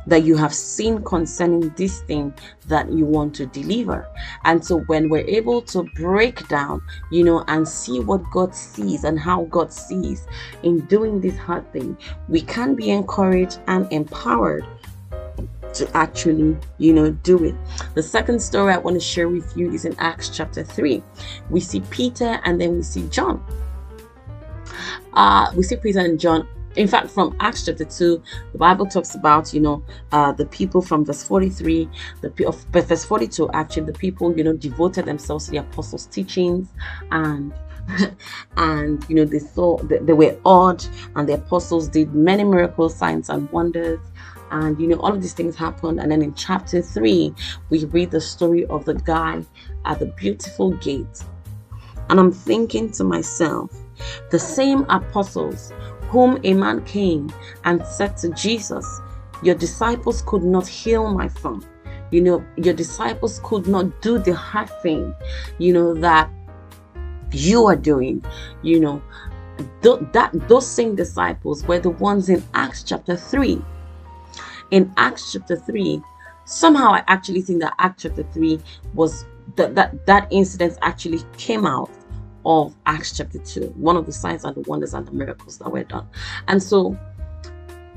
that 0.08 0.24
you 0.24 0.36
have 0.36 0.54
seen 0.54 1.04
concerning 1.04 1.70
this 1.76 2.02
thing 2.02 2.34
that 2.68 2.92
you 2.92 3.06
want 3.06 3.36
to 3.36 3.46
deliver. 3.46 4.08
And 4.46 4.66
so 4.66 4.80
when 4.82 5.10
we're 5.10 5.28
able 5.28 5.62
to 5.64 5.84
break 5.96 6.48
down, 6.48 6.82
you 7.12 7.24
know, 7.24 7.44
and 7.48 7.68
see 7.68 8.00
what 8.00 8.24
God 8.32 8.56
sees 8.56 9.04
and 9.04 9.20
how 9.20 9.44
God 9.46 9.72
sees 9.72 10.26
in 10.64 10.80
doing 10.86 11.22
this 11.22 11.38
hard 11.38 11.72
thing, 11.74 11.98
we 12.30 12.42
can 12.42 12.74
be 12.74 12.90
encouraged 12.90 13.60
and 13.68 13.92
empowered 13.92 14.66
to 15.74 15.90
actually, 15.96 16.58
you 16.78 16.94
know, 16.94 17.12
do 17.12 17.44
it. 17.44 17.56
The 17.94 18.02
second 18.02 18.42
story 18.42 18.74
I 18.74 18.78
want 18.78 18.96
to 18.96 19.02
share 19.02 19.30
with 19.30 19.56
you 19.56 19.72
is 19.72 19.86
in 19.86 19.96
Acts 20.00 20.30
chapter 20.30 20.64
3. 20.64 21.04
We 21.50 21.60
see 21.60 21.82
Peter 21.92 22.40
and 22.46 22.60
then 22.60 22.78
we 22.78 22.82
see 22.82 23.08
John. 23.10 23.44
Uh, 25.14 25.52
we 25.56 25.64
see 25.64 25.76
Peter 25.76 26.00
and 26.00 26.20
John 26.20 26.48
in 26.78 26.88
fact 26.88 27.10
from 27.10 27.36
acts 27.40 27.66
chapter 27.66 27.84
2 27.84 28.22
the 28.52 28.58
bible 28.58 28.86
talks 28.86 29.16
about 29.16 29.54
you 29.54 29.60
know 29.60 29.84
uh, 30.12 30.32
the 30.32 30.46
people 30.46 30.82
from 30.82 31.04
verse 31.04 31.24
43 31.24 31.90
the 32.22 32.48
of 32.48 32.64
verse 32.66 33.04
42 33.04 33.50
actually 33.52 33.86
the 33.86 33.94
people 33.94 34.36
you 34.38 34.44
know 34.44 34.54
devoted 34.54 35.06
themselves 35.06 35.46
to 35.46 35.52
the 35.52 35.58
apostles 35.58 36.06
teachings 36.06 36.70
and 37.12 37.54
and 38.58 39.06
you 39.10 39.16
know 39.16 39.26
they 39.26 39.40
saw 39.40 39.78
they, 39.84 39.98
they 40.00 40.14
were 40.14 40.38
awed 40.44 40.86
and 41.16 41.28
the 41.28 41.34
apostles 41.34 41.88
did 41.88 42.14
many 42.14 42.44
miracles 42.44 42.96
signs 42.96 43.30
and 43.30 43.50
wonders. 43.52 44.00
And 44.52 44.80
you 44.80 44.88
know 44.88 44.98
all 44.98 45.14
of 45.14 45.22
these 45.22 45.34
things 45.34 45.56
happened. 45.56 46.00
And 46.00 46.12
then 46.12 46.22
in 46.22 46.34
chapter 46.34 46.82
3 46.82 47.34
we 47.70 47.86
read 47.86 48.12
the 48.12 48.22
story 48.22 48.66
of 48.68 48.86
the 48.86 48.94
guy 48.94 49.44
at 49.86 50.00
the 50.00 50.06
beautiful 50.06 50.72
gate. 50.72 51.24
And 52.10 52.20
i'm 52.20 52.32
thinking 52.32 52.92
to 52.92 53.04
myself 53.04 53.72
the 54.32 54.40
same 54.40 54.86
apostles 54.90 55.74
whom 56.10 56.40
a 56.44 56.54
man 56.54 56.84
came 56.86 57.32
and 57.64 57.86
said 57.86 58.18
to 58.18 58.30
Jesus, 58.30 58.86
Your 59.44 59.56
disciples 59.56 60.24
could 60.26 60.44
not 60.44 60.68
heal 60.68 61.12
my 61.12 61.28
son. 61.28 61.66
You 62.12 62.22
know, 62.22 62.46
your 62.56 62.74
disciples 62.74 63.42
could 63.44 63.68
not 63.68 64.02
do 64.02 64.18
the 64.18 64.34
hard 64.34 64.70
thing, 64.82 65.14
you 65.58 65.74
know, 65.74 65.94
that 65.96 66.30
you 67.32 67.66
are 67.66 67.76
doing, 67.76 68.24
you 68.62 68.80
know. 68.80 69.02
Th- 69.82 70.00
that 70.14 70.32
those 70.48 70.68
same 70.68 70.96
disciples 70.96 71.64
were 71.66 71.80
the 71.80 71.90
ones 71.90 72.30
in 72.30 72.44
Acts 72.54 72.84
chapter 72.84 73.18
3. 73.18 73.62
In 74.72 74.94
Acts 74.98 75.34
chapter 75.34 75.56
3, 75.56 76.02
somehow 76.46 76.94
I 76.94 77.04
actually 77.08 77.42
think 77.42 77.62
that 77.62 77.74
Acts 77.80 78.04
chapter 78.04 78.24
3 78.24 78.60
was 78.94 79.26
that 79.56 79.76
that 79.76 80.06
that 80.06 80.28
incident 80.32 80.78
actually 80.82 81.20
came 81.38 81.66
out 81.66 81.90
of 82.48 82.74
Acts 82.86 83.18
chapter 83.18 83.40
2, 83.40 83.74
one 83.76 83.98
of 83.98 84.06
the 84.06 84.12
signs 84.14 84.46
and 84.46 84.56
the 84.56 84.62
wonders 84.62 84.94
and 84.94 85.06
the 85.06 85.12
miracles 85.12 85.58
that 85.58 85.70
were 85.70 85.84
done. 85.84 86.08
And 86.48 86.64
so 86.64 86.98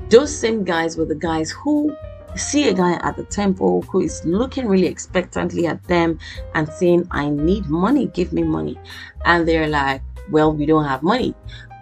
those 0.09 0.37
same 0.37 0.65
guys 0.65 0.97
were 0.97 1.05
the 1.05 1.15
guys 1.15 1.51
who 1.51 1.95
see 2.35 2.67
a 2.67 2.73
guy 2.73 2.93
at 2.95 3.15
the 3.15 3.23
temple 3.23 3.81
who 3.83 4.01
is 4.01 4.23
looking 4.25 4.67
really 4.67 4.87
expectantly 4.87 5.67
at 5.67 5.81
them 5.85 6.19
and 6.53 6.67
saying, 6.67 7.07
I 7.11 7.29
need 7.29 7.67
money, 7.67 8.07
give 8.07 8.33
me 8.33 8.43
money. 8.43 8.77
And 9.23 9.47
they're 9.47 9.69
like, 9.69 10.01
Well, 10.29 10.53
we 10.53 10.65
don't 10.65 10.85
have 10.85 11.01
money. 11.01 11.33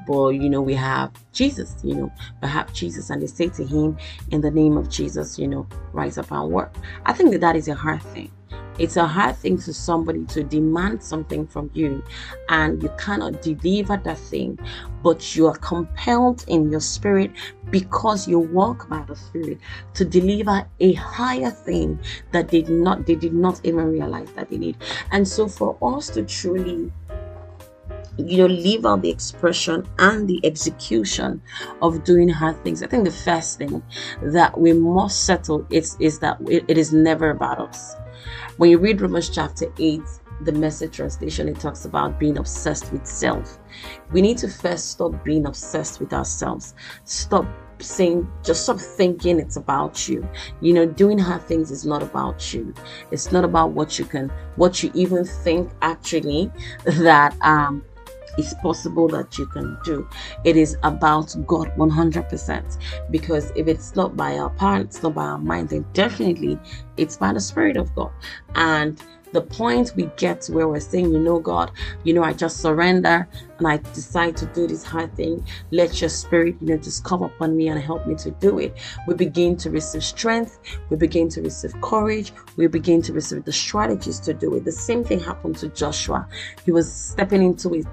But 0.07 0.29
you 0.29 0.47
know, 0.47 0.61
we 0.61 0.75
have 0.75 1.11
Jesus, 1.33 1.75
you 1.83 1.95
know, 1.95 2.11
perhaps 2.39 2.73
Jesus, 2.73 3.09
and 3.09 3.21
they 3.21 3.27
say 3.27 3.49
to 3.49 3.65
him, 3.65 3.97
In 4.29 4.41
the 4.41 4.51
name 4.51 4.77
of 4.77 4.89
Jesus, 4.89 5.39
you 5.39 5.47
know, 5.47 5.67
rise 5.91 6.19
up 6.19 6.31
and 6.31 6.51
work. 6.51 6.75
I 7.07 7.13
think 7.13 7.31
that 7.31 7.41
that 7.41 7.55
is 7.55 7.67
a 7.67 7.73
hard 7.73 8.03
thing 8.03 8.31
it's 8.79 8.95
a 8.95 9.05
hard 9.05 9.35
thing 9.35 9.57
to 9.59 9.73
somebody 9.73 10.25
to 10.25 10.43
demand 10.43 11.03
something 11.03 11.45
from 11.45 11.69
you 11.73 12.03
and 12.47 12.81
you 12.81 12.89
cannot 12.97 13.41
deliver 13.41 13.97
that 13.97 14.17
thing, 14.17 14.57
but 15.03 15.35
you 15.35 15.47
are 15.47 15.57
compelled 15.57 16.45
in 16.47 16.71
your 16.71 16.79
spirit 16.79 17.31
because 17.69 18.27
you 18.27 18.39
walk 18.39 18.89
by 18.89 19.03
the 19.03 19.15
spirit 19.15 19.59
to 19.93 20.05
deliver 20.05 20.65
a 20.79 20.93
higher 20.93 21.51
thing 21.51 21.99
that 22.31 22.47
they 22.47 22.61
did 22.61 22.79
not 22.79 23.05
they 23.05 23.15
did 23.15 23.33
not 23.33 23.59
even 23.63 23.91
realize 23.91 24.31
that 24.33 24.49
they 24.49 24.57
need. 24.57 24.77
And 25.11 25.27
so 25.27 25.47
for 25.47 25.77
us 25.81 26.09
to 26.11 26.23
truly 26.23 26.91
you 28.17 28.37
know 28.37 28.47
leave 28.47 28.85
out 28.85 29.01
the 29.01 29.09
expression 29.09 29.87
and 29.99 30.27
the 30.27 30.39
execution 30.43 31.41
of 31.81 32.03
doing 32.03 32.27
hard 32.27 32.61
things 32.63 32.83
i 32.83 32.87
think 32.87 33.05
the 33.05 33.11
first 33.11 33.57
thing 33.57 33.81
that 34.21 34.57
we 34.59 34.73
must 34.73 35.25
settle 35.25 35.65
is 35.69 35.95
is 35.99 36.19
that 36.19 36.37
it, 36.49 36.65
it 36.67 36.77
is 36.77 36.91
never 36.91 37.29
about 37.29 37.59
us 37.59 37.95
when 38.57 38.69
you 38.69 38.77
read 38.77 39.01
Romans 39.01 39.29
chapter 39.29 39.71
8, 39.77 40.01
the 40.41 40.51
message 40.51 40.95
translation, 40.95 41.49
it 41.49 41.59
talks 41.59 41.85
about 41.85 42.19
being 42.19 42.37
obsessed 42.37 42.91
with 42.91 43.05
self. 43.05 43.59
We 44.11 44.21
need 44.21 44.37
to 44.39 44.47
first 44.47 44.91
stop 44.91 45.23
being 45.23 45.45
obsessed 45.45 45.99
with 45.99 46.13
ourselves. 46.13 46.75
Stop 47.03 47.45
saying, 47.81 48.29
just 48.43 48.63
stop 48.63 48.79
thinking 48.79 49.39
it's 49.39 49.55
about 49.55 50.07
you. 50.07 50.27
You 50.61 50.73
know, 50.73 50.85
doing 50.85 51.17
hard 51.17 51.43
things 51.43 51.71
is 51.71 51.85
not 51.85 52.03
about 52.03 52.53
you. 52.53 52.73
It's 53.11 53.31
not 53.31 53.43
about 53.43 53.71
what 53.71 53.99
you 53.99 54.05
can, 54.05 54.31
what 54.55 54.83
you 54.83 54.91
even 54.93 55.25
think 55.25 55.71
actually 55.81 56.51
that 56.83 57.35
um 57.41 57.83
is 58.39 58.53
possible 58.61 59.07
that 59.09 59.37
you 59.37 59.45
can 59.47 59.77
do. 59.83 60.07
It 60.43 60.55
is 60.57 60.77
about 60.83 61.35
God 61.45 61.71
100%. 61.75 62.77
Because 63.11 63.51
if 63.55 63.67
it's 63.67 63.95
not 63.95 64.15
by 64.15 64.37
our 64.37 64.49
power, 64.49 64.81
it's 64.81 65.03
not 65.03 65.15
by 65.15 65.25
our 65.25 65.37
mind, 65.37 65.69
then 65.69 65.85
definitely 65.93 66.59
it's 66.97 67.17
by 67.17 67.33
the 67.33 67.39
Spirit 67.39 67.77
of 67.77 67.93
God. 67.95 68.11
And 68.55 69.01
the 69.31 69.41
point 69.41 69.93
we 69.95 70.09
get 70.17 70.41
to 70.41 70.53
where 70.53 70.67
we're 70.67 70.79
saying, 70.79 71.11
you 71.11 71.19
know, 71.19 71.39
God, 71.39 71.71
you 72.03 72.13
know, 72.13 72.23
I 72.23 72.33
just 72.33 72.57
surrender 72.57 73.27
and 73.57 73.67
I 73.67 73.77
decide 73.77 74.35
to 74.37 74.45
do 74.47 74.67
this 74.67 74.83
hard 74.83 75.15
thing. 75.15 75.45
Let 75.71 76.01
your 76.01 76.09
spirit, 76.09 76.55
you 76.59 76.67
know, 76.67 76.77
just 76.77 77.03
come 77.03 77.21
upon 77.23 77.55
me 77.55 77.67
and 77.67 77.79
help 77.79 78.07
me 78.07 78.15
to 78.15 78.31
do 78.31 78.59
it. 78.59 78.75
We 79.07 79.13
begin 79.13 79.55
to 79.57 79.69
receive 79.69 80.03
strength, 80.03 80.59
we 80.89 80.97
begin 80.97 81.29
to 81.29 81.41
receive 81.41 81.79
courage, 81.81 82.33
we 82.55 82.67
begin 82.67 83.01
to 83.03 83.13
receive 83.13 83.45
the 83.45 83.53
strategies 83.53 84.19
to 84.21 84.33
do 84.33 84.55
it. 84.55 84.65
The 84.65 84.71
same 84.71 85.03
thing 85.03 85.19
happened 85.19 85.57
to 85.57 85.69
Joshua. 85.69 86.27
He 86.65 86.71
was 86.71 86.91
stepping 86.91 87.43
into 87.43 87.75
it 87.75 87.85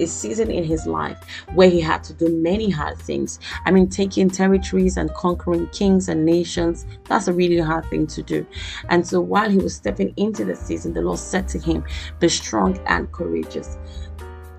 a 0.00 0.06
season 0.06 0.50
in 0.50 0.64
his 0.64 0.86
life 0.86 1.18
where 1.54 1.70
he 1.70 1.80
had 1.80 2.02
to 2.04 2.14
do 2.14 2.28
many 2.28 2.70
hard 2.70 2.98
things. 2.98 3.38
I 3.66 3.70
mean, 3.70 3.88
taking 3.88 4.30
territories 4.30 4.96
and 4.96 5.12
conquering 5.14 5.68
kings 5.68 6.08
and 6.08 6.24
nations, 6.24 6.86
that's 7.04 7.28
a 7.28 7.32
really 7.32 7.58
hard 7.58 7.86
thing 7.86 8.06
to 8.08 8.22
do. 8.22 8.46
And 8.88 9.06
so 9.06 9.20
while 9.20 9.50
he 9.50 9.58
was 9.58 9.74
stepping 9.74 10.12
into 10.16 10.44
the 10.44 10.56
season, 10.56 10.92
the 10.92 11.02
Lord 11.02 11.18
said 11.18 11.48
to 11.48 11.58
him, 11.58 11.84
Be 12.18 12.28
strong 12.28 12.78
and 12.86 13.10
courageous. 13.12 13.78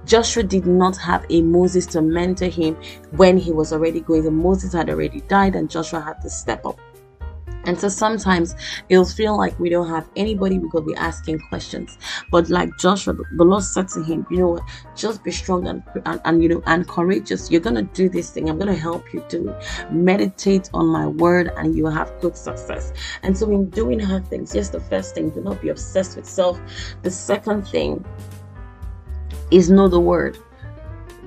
Joshua 0.05 0.43
did 0.43 0.65
not 0.65 0.97
have 0.97 1.25
a 1.29 1.41
Moses 1.41 1.85
to 1.87 2.01
mentor 2.01 2.47
him 2.47 2.75
when 3.11 3.37
he 3.37 3.51
was 3.51 3.71
already 3.71 4.01
going. 4.01 4.33
Moses 4.33 4.73
had 4.73 4.89
already 4.89 5.21
died, 5.21 5.55
and 5.55 5.69
Joshua 5.69 6.01
had 6.01 6.21
to 6.21 6.29
step 6.29 6.65
up. 6.65 6.79
And 7.65 7.79
so 7.79 7.89
sometimes 7.89 8.55
it'll 8.89 9.05
feel 9.05 9.37
like 9.37 9.59
we 9.59 9.69
don't 9.69 9.89
have 9.89 10.09
anybody 10.15 10.57
because 10.57 10.71
we 10.73 10.79
could 10.81 10.87
be 10.87 10.95
asking 10.95 11.39
questions. 11.49 11.97
But 12.31 12.49
like 12.49 12.75
Joshua, 12.77 13.13
the 13.13 13.43
Lord 13.43 13.63
said 13.63 13.87
to 13.89 14.03
him, 14.03 14.25
you 14.29 14.37
know 14.37 14.47
what, 14.49 14.63
just 14.95 15.23
be 15.23 15.31
strong 15.31 15.67
and, 15.67 15.83
and, 16.05 16.21
and 16.25 16.43
you 16.43 16.49
know 16.49 16.63
and 16.65 16.87
courageous. 16.87 17.51
You're 17.51 17.61
gonna 17.61 17.83
do 17.83 18.09
this 18.09 18.31
thing. 18.31 18.49
I'm 18.49 18.57
gonna 18.57 18.75
help 18.75 19.13
you 19.13 19.23
do 19.29 19.49
it. 19.49 19.91
Meditate 19.91 20.69
on 20.73 20.87
my 20.87 21.07
word 21.07 21.51
and 21.57 21.75
you 21.75 21.83
will 21.83 21.91
have 21.91 22.11
good 22.21 22.35
success. 22.35 22.93
And 23.23 23.37
so 23.37 23.49
in 23.51 23.69
doing 23.69 23.99
hard 23.99 24.27
things, 24.27 24.55
yes, 24.55 24.69
the 24.69 24.79
first 24.79 25.15
thing, 25.15 25.29
do 25.29 25.41
not 25.41 25.61
be 25.61 25.69
obsessed 25.69 26.15
with 26.15 26.25
self. 26.25 26.59
The 27.03 27.11
second 27.11 27.67
thing 27.67 28.03
is 29.51 29.69
know 29.69 29.87
the 29.87 29.99
word. 29.99 30.37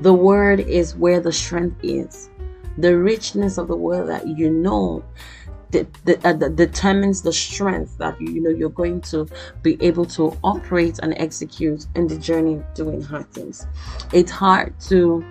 The 0.00 0.12
word 0.12 0.60
is 0.60 0.96
where 0.96 1.20
the 1.20 1.32
strength 1.32 1.78
is. 1.82 2.30
The 2.78 2.98
richness 2.98 3.58
of 3.58 3.68
the 3.68 3.76
word 3.76 4.08
that 4.08 4.26
you 4.26 4.50
know 4.50 5.04
uh, 5.74 6.32
determines 6.32 7.22
the 7.22 7.32
strength 7.32 7.98
that 7.98 8.20
you, 8.20 8.32
you 8.32 8.40
know 8.40 8.50
you're 8.50 8.68
going 8.70 9.00
to 9.00 9.26
be 9.62 9.76
able 9.80 10.04
to 10.04 10.36
operate 10.42 10.98
and 11.02 11.14
execute 11.18 11.86
in 11.94 12.06
the 12.06 12.18
journey 12.18 12.54
of 12.54 12.74
doing 12.74 13.00
hard 13.02 13.30
things. 13.32 13.66
It's 14.12 14.30
hard 14.30 14.78
to 14.82 15.24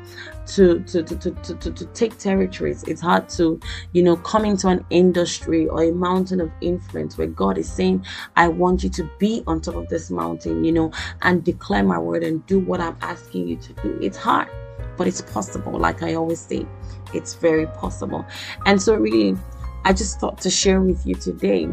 to 0.46 0.80
to, 0.82 1.04
to, 1.04 1.16
to, 1.16 1.56
to, 1.56 1.72
to 1.72 1.86
take 1.88 2.18
territories. 2.18 2.84
It's 2.84 3.02
hard 3.02 3.30
to, 3.30 3.60
you 3.94 4.04
know, 4.04 4.18
come 4.18 4.46
into 4.46 4.68
an 4.68 4.86
industry 4.90 5.68
or 5.68 5.84
a 5.84 5.92
mountain 5.92 6.42
of 6.42 6.52
influence 6.62 7.18
where 7.18 7.28
God 7.28 7.58
is 7.58 7.72
saying, 7.72 8.06
I 8.36 8.48
want 8.50 8.84
you 8.84 8.90
to 8.92 9.10
be 9.20 9.44
on 9.48 9.62
top 9.62 9.76
of 9.76 9.88
this 9.88 10.10
mountain, 10.10 10.64
you 10.64 10.72
know, 10.72 10.92
and 11.22 11.44
declare 11.44 11.84
my 11.84 11.98
word 11.98 12.24
and 12.24 12.46
do 12.46 12.60
what 12.60 12.82
I'm 12.82 12.98
asking 13.02 13.48
you 13.48 13.56
to 13.58 13.74
do. 13.74 13.98
It's 14.02 14.18
hard, 14.18 14.50
but 14.98 15.08
it's 15.08 15.22
possible. 15.22 15.78
Like 15.80 16.04
I 16.04 16.16
always 16.16 16.40
say, 16.40 16.66
it's 17.14 17.36
very 17.36 17.68
possible. 17.68 18.26
And 18.66 18.82
so, 18.82 18.96
really, 18.96 19.38
I 19.86 19.94
just 19.94 20.20
thought 20.20 20.40
to 20.42 20.50
share 20.50 20.82
with 20.82 21.06
you 21.06 21.16
today 21.16 21.68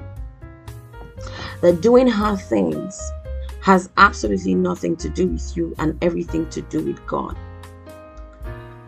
that 1.60 1.80
doing 1.80 2.06
hard 2.06 2.40
things 2.40 3.00
has 3.62 3.90
absolutely 3.96 4.54
nothing 4.54 4.96
to 4.96 5.08
do 5.08 5.28
with 5.28 5.56
you 5.56 5.74
and 5.78 5.96
everything 6.02 6.48
to 6.50 6.62
do 6.62 6.82
with 6.82 7.04
God. 7.06 7.36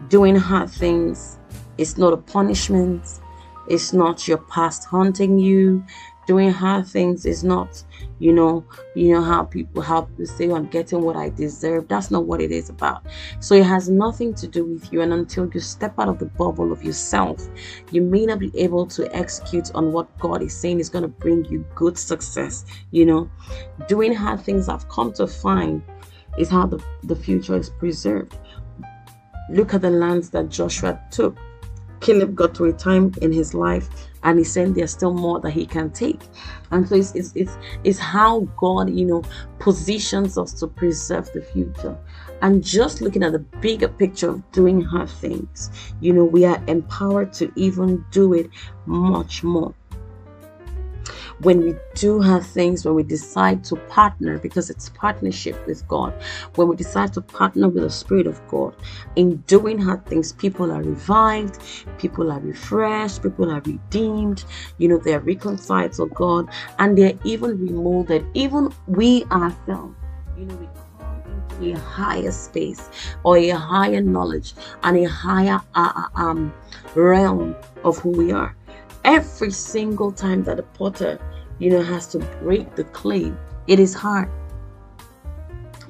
Doing 0.09 0.35
hard 0.35 0.71
things 0.71 1.38
is 1.79 1.99
not 1.99 2.12
a 2.12 2.17
punishment, 2.17 3.21
it's 3.69 3.93
not 3.93 4.26
your 4.26 4.38
past 4.38 4.85
haunting 4.85 5.38
you, 5.38 5.85
doing 6.26 6.50
hard 6.50 6.87
things 6.87 7.26
is 7.26 7.43
not 7.43 7.83
you 8.21 8.33
know 8.33 8.64
you 8.95 9.12
know 9.12 9.23
how 9.23 9.43
people 9.43 9.83
how 9.83 10.02
people 10.02 10.26
say 10.26 10.49
oh, 10.49 10.55
i'm 10.55 10.67
getting 10.67 11.02
what 11.02 11.17
i 11.17 11.29
deserve. 11.29 11.88
That's 11.88 12.11
not 12.11 12.26
what 12.26 12.41
it 12.41 12.50
is 12.52 12.71
about. 12.71 13.05
So 13.41 13.55
it 13.55 13.64
has 13.64 13.88
nothing 13.88 14.35
to 14.35 14.47
do 14.47 14.64
with 14.64 14.93
you 14.93 15.00
and 15.02 15.12
until 15.12 15.50
you 15.52 15.61
step 15.61 15.99
out 15.99 16.09
of 16.09 16.19
the 16.19 16.26
bubble 16.26 16.73
of 16.73 16.83
yourself 16.83 17.49
you 17.91 18.02
may 18.02 18.26
not 18.26 18.38
be 18.38 18.52
able 18.57 18.87
to 18.87 19.14
execute 19.14 19.75
on 19.75 19.93
what 19.93 20.07
god 20.19 20.43
is 20.43 20.55
saying 20.55 20.81
is 20.81 20.88
going 20.88 21.02
to 21.02 21.09
bring 21.09 21.45
you 21.47 21.64
good 21.75 21.99
success 21.99 22.64
you 22.91 23.05
know? 23.07 23.31
Doing 23.88 24.14
hard 24.14 24.41
things 24.41 24.69
i've 24.69 24.88
come 24.88 25.12
to 25.14 25.26
find 25.26 25.83
is 26.38 26.49
how 26.49 26.67
the, 26.67 26.83
the 27.02 27.17
future 27.17 27.57
is 27.57 27.69
preserved. 27.69 28.38
Look 29.50 29.75
at 29.75 29.83
the 29.83 29.91
lands 29.91 30.31
that 30.31 30.49
joshua 30.49 31.00
took. 31.11 31.37
Caleb 32.00 32.35
got 32.35 32.55
to 32.57 32.64
a 32.64 32.73
time 32.73 33.12
in 33.23 33.33
his 33.33 33.55
life 33.55 33.88
and 34.25 34.38
he's 34.38 34.52
saying 34.52 34.75
there's 34.75 34.93
still 34.93 35.14
more 35.14 35.41
that 35.41 35.50
he 35.50 35.67
can 35.67 35.91
take. 35.91 36.21
And 36.71 36.88
so 36.88 36.95
it's, 36.97 37.14
it's 37.14 37.33
it's 37.35 37.57
it's 37.85 37.99
how 37.99 38.41
god 38.57 38.91
you 38.91 39.05
know 39.05 39.23
positions 39.59 40.38
us 40.38 40.52
to 40.55 40.67
preserve 40.67 41.31
the 41.33 41.43
future. 41.43 41.97
And 42.41 42.64
just 42.64 43.00
looking 43.00 43.23
at 43.23 43.33
the 43.33 43.38
bigger 43.38 43.87
picture 43.87 44.31
of 44.31 44.50
doing 44.50 44.81
hard 44.81 45.09
things 45.09 45.71
you 46.00 46.12
know 46.12 46.25
we 46.25 46.45
are 46.45 46.61
empowered 46.67 47.33
to 47.35 47.52
even 47.55 48.05
do 48.11 48.35
it 48.35 48.50
much 48.87 49.45
more 49.45 49.73
when 51.42 51.61
we 51.61 51.75
do 51.94 52.20
have 52.20 52.46
things, 52.46 52.84
when 52.84 52.94
we 52.94 53.02
decide 53.02 53.64
to 53.64 53.76
partner, 53.88 54.38
because 54.38 54.70
it's 54.70 54.90
partnership 54.90 55.66
with 55.66 55.87
God, 55.88 56.14
when 56.54 56.68
we 56.68 56.76
decide 56.76 57.12
to 57.14 57.20
partner 57.20 57.68
with 57.68 57.82
the 57.82 57.90
Spirit 57.90 58.26
of 58.26 58.40
God, 58.46 58.76
in 59.16 59.37
doing 59.49 59.78
hard 59.78 60.06
things, 60.06 60.32
people 60.32 60.70
are 60.70 60.82
revived, 60.82 61.58
people 61.99 62.30
are 62.30 62.38
refreshed, 62.40 63.22
people 63.22 63.50
are 63.50 63.61
redeemed, 63.62 64.44
you 64.78 64.88
know, 64.88 64.99
they're 64.99 65.20
reconciled 65.20 65.92
to 65.94 66.06
God, 66.06 66.49
and 66.78 66.96
they're 66.96 67.18
even 67.25 67.58
remolded. 67.58 68.25
Even 68.34 68.72
we 68.87 69.25
ourselves, 69.25 69.96
you 70.38 70.44
know, 70.44 70.54
we 70.54 70.68
come 70.99 71.22
into 71.58 71.76
a 71.76 71.80
higher 71.80 72.30
space 72.30 72.88
or 73.25 73.37
a 73.37 73.50
higher 73.50 74.00
knowledge 74.00 74.54
and 74.84 74.96
a 74.96 75.04
higher 75.08 75.61
uh, 75.75 75.92
uh 75.94 76.08
um, 76.14 76.54
realm 76.94 77.56
of 77.82 77.99
who 77.99 78.11
we 78.11 78.30
are 78.30 78.54
every 79.04 79.50
single 79.50 80.12
time 80.12 80.44
that 80.44 80.56
the 80.56 80.62
potter 80.62 81.18
you 81.62 81.71
know, 81.71 81.81
has 81.81 82.09
to 82.09 82.19
break 82.42 82.75
the 82.75 82.83
clay. 82.83 83.33
It 83.69 83.78
is 83.78 83.95
hard. 83.95 84.28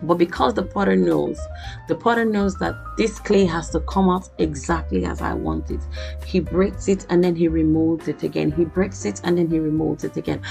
But 0.02 0.16
because 0.16 0.52
the 0.52 0.64
potter 0.64 0.96
knows, 0.96 1.40
the 1.88 1.94
potter 1.94 2.26
knows 2.26 2.58
that 2.58 2.74
this 2.98 3.18
clay 3.18 3.46
has 3.46 3.70
to 3.70 3.80
come 3.80 4.10
out 4.10 4.28
exactly 4.36 5.06
as 5.06 5.22
I 5.22 5.32
want 5.32 5.70
it. 5.70 5.80
He 6.26 6.40
breaks 6.40 6.88
it 6.88 7.06
and 7.08 7.24
then 7.24 7.34
he 7.34 7.48
removes 7.48 8.06
it 8.06 8.22
again. 8.22 8.52
He 8.52 8.66
breaks 8.66 9.06
it 9.06 9.22
and 9.24 9.38
then 9.38 9.48
he 9.48 9.60
removes 9.60 10.04
it 10.04 10.18
again 10.18 10.42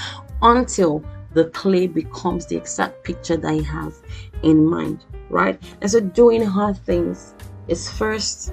until 0.42 1.04
the 1.34 1.44
clay 1.50 1.86
becomes 1.86 2.46
the 2.46 2.56
exact 2.56 3.04
picture 3.04 3.36
that 3.36 3.54
he 3.54 3.62
has 3.62 4.02
in 4.42 4.66
mind, 4.66 5.04
right? 5.30 5.62
And 5.82 5.88
so 5.88 6.00
doing 6.00 6.44
hard 6.44 6.78
things 6.78 7.32
is 7.68 7.88
first 7.88 8.52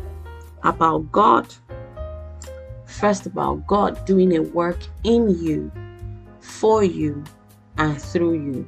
about 0.61 1.11
God, 1.11 1.51
first 2.85 3.25
about 3.25 3.65
God 3.65 4.05
doing 4.05 4.35
a 4.37 4.43
work 4.43 4.77
in 5.03 5.29
you 5.43 5.71
for 6.49 6.83
you 6.83 7.23
and 7.77 8.01
through 8.01 8.33
you. 8.33 8.67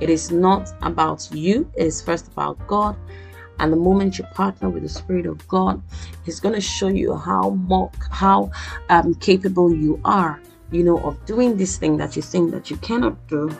It 0.00 0.10
is 0.10 0.30
not 0.30 0.72
about 0.82 1.28
you, 1.32 1.70
it 1.76 1.86
is 1.86 2.02
first 2.02 2.28
about 2.28 2.66
God. 2.66 2.96
And 3.58 3.72
the 3.72 3.76
moment 3.76 4.18
you 4.18 4.24
partner 4.34 4.68
with 4.68 4.82
the 4.82 4.88
Spirit 4.88 5.26
of 5.26 5.46
God, 5.46 5.80
He's 6.24 6.40
going 6.40 6.54
to 6.54 6.60
show 6.60 6.88
you 6.88 7.14
how 7.14 7.50
more, 7.50 7.90
how 8.10 8.50
um, 8.88 9.14
capable 9.14 9.72
you 9.72 10.00
are, 10.04 10.40
you 10.72 10.82
know, 10.82 10.98
of 10.98 11.24
doing 11.26 11.56
this 11.56 11.76
thing 11.76 11.96
that 11.98 12.16
you 12.16 12.22
think 12.22 12.50
that 12.50 12.70
you 12.70 12.76
cannot 12.78 13.14
do. 13.28 13.56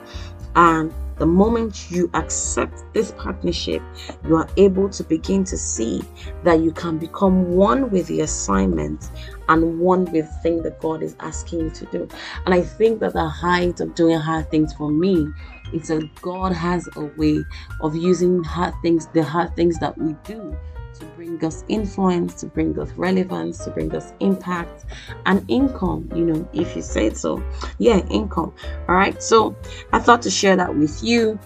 And 0.56 0.92
the 1.22 1.26
moment 1.26 1.88
you 1.88 2.10
accept 2.14 2.82
this 2.94 3.12
partnership, 3.12 3.80
you 4.26 4.34
are 4.34 4.48
able 4.56 4.88
to 4.88 5.04
begin 5.04 5.44
to 5.44 5.56
see 5.56 6.02
that 6.42 6.58
you 6.58 6.72
can 6.72 6.98
become 6.98 7.52
one 7.54 7.88
with 7.92 8.08
the 8.08 8.22
assignment 8.22 9.08
and 9.48 9.78
one 9.78 10.04
with 10.06 10.26
the 10.26 10.40
thing 10.42 10.62
that 10.64 10.80
God 10.80 11.00
is 11.00 11.14
asking 11.20 11.60
you 11.60 11.70
to 11.70 11.86
do. 11.92 12.08
And 12.44 12.52
I 12.52 12.62
think 12.62 12.98
that 12.98 13.12
the 13.12 13.28
height 13.28 13.78
of 13.78 13.94
doing 13.94 14.18
hard 14.18 14.50
things 14.50 14.74
for 14.74 14.90
me 14.90 15.28
is 15.72 15.86
that 15.86 16.10
God 16.20 16.50
has 16.54 16.88
a 16.96 17.04
way 17.04 17.44
of 17.80 17.94
using 17.94 18.42
hard 18.42 18.74
things, 18.82 19.06
the 19.06 19.22
hard 19.22 19.54
things 19.54 19.78
that 19.78 19.96
we 19.96 20.16
do 20.24 20.58
to 21.02 21.08
bring 21.16 21.44
us 21.44 21.64
influence, 21.68 22.34
to 22.40 22.46
bring 22.46 22.78
us 22.78 22.90
relevance, 22.92 23.64
to 23.64 23.70
bring 23.70 23.94
us 23.94 24.12
impact 24.20 24.84
and 25.26 25.44
income, 25.48 26.08
you 26.14 26.24
know, 26.24 26.48
if 26.52 26.76
you 26.76 26.82
say 26.82 27.10
so. 27.10 27.42
Yeah, 27.78 27.98
income. 28.08 28.54
All 28.88 28.94
right. 28.94 29.20
So 29.22 29.56
I 29.92 29.98
thought 29.98 30.22
to 30.22 30.30
share 30.30 30.56
that 30.56 30.74
with 30.74 31.02
you. 31.02 31.38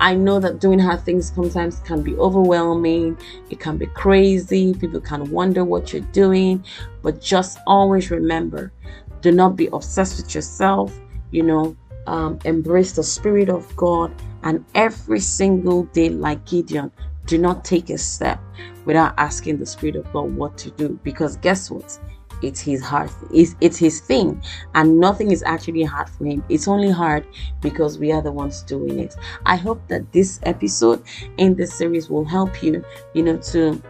I 0.00 0.14
know 0.14 0.40
that 0.40 0.60
doing 0.60 0.78
hard 0.78 1.02
things 1.04 1.32
sometimes 1.34 1.80
can 1.80 2.02
be 2.02 2.16
overwhelming, 2.16 3.18
it 3.50 3.60
can 3.60 3.76
be 3.76 3.84
crazy, 3.86 4.72
people 4.72 5.00
can 5.00 5.30
wonder 5.30 5.62
what 5.62 5.92
you're 5.92 6.00
doing, 6.12 6.64
but 7.02 7.20
just 7.20 7.58
always 7.66 8.10
remember 8.10 8.72
do 9.20 9.30
not 9.30 9.56
be 9.56 9.68
obsessed 9.74 10.16
with 10.16 10.34
yourself, 10.34 10.98
you 11.30 11.42
know, 11.42 11.76
um, 12.06 12.38
embrace 12.46 12.92
the 12.92 13.02
Spirit 13.02 13.50
of 13.50 13.76
God, 13.76 14.10
and 14.42 14.64
every 14.74 15.20
single 15.20 15.82
day, 15.84 16.08
like 16.08 16.46
Gideon, 16.46 16.90
do 17.26 17.38
not 17.38 17.64
take 17.64 17.90
a 17.90 17.98
step 17.98 18.40
without 18.84 19.14
asking 19.18 19.58
the 19.58 19.66
Spirit 19.66 19.96
of 19.96 20.12
God 20.12 20.34
what 20.34 20.56
to 20.58 20.70
do. 20.72 20.98
Because 21.04 21.36
guess 21.36 21.70
what? 21.70 21.98
It's 22.42 22.60
his 22.60 22.82
heart. 22.82 23.10
It's, 23.32 23.54
it's 23.60 23.76
his 23.76 24.00
thing. 24.00 24.42
And 24.74 24.98
nothing 24.98 25.30
is 25.30 25.42
actually 25.42 25.82
hard 25.82 26.08
for 26.08 26.24
him. 26.24 26.42
It's 26.48 26.66
only 26.66 26.90
hard 26.90 27.26
because 27.60 27.98
we 27.98 28.12
are 28.12 28.22
the 28.22 28.32
ones 28.32 28.62
doing 28.62 28.98
it. 28.98 29.14
I 29.44 29.56
hope 29.56 29.86
that 29.88 30.10
this 30.12 30.40
episode 30.44 31.02
in 31.36 31.54
this 31.54 31.74
series 31.74 32.08
will 32.08 32.24
help 32.24 32.62
you, 32.62 32.84
you 33.14 33.22
know, 33.22 33.36
to 33.38 33.80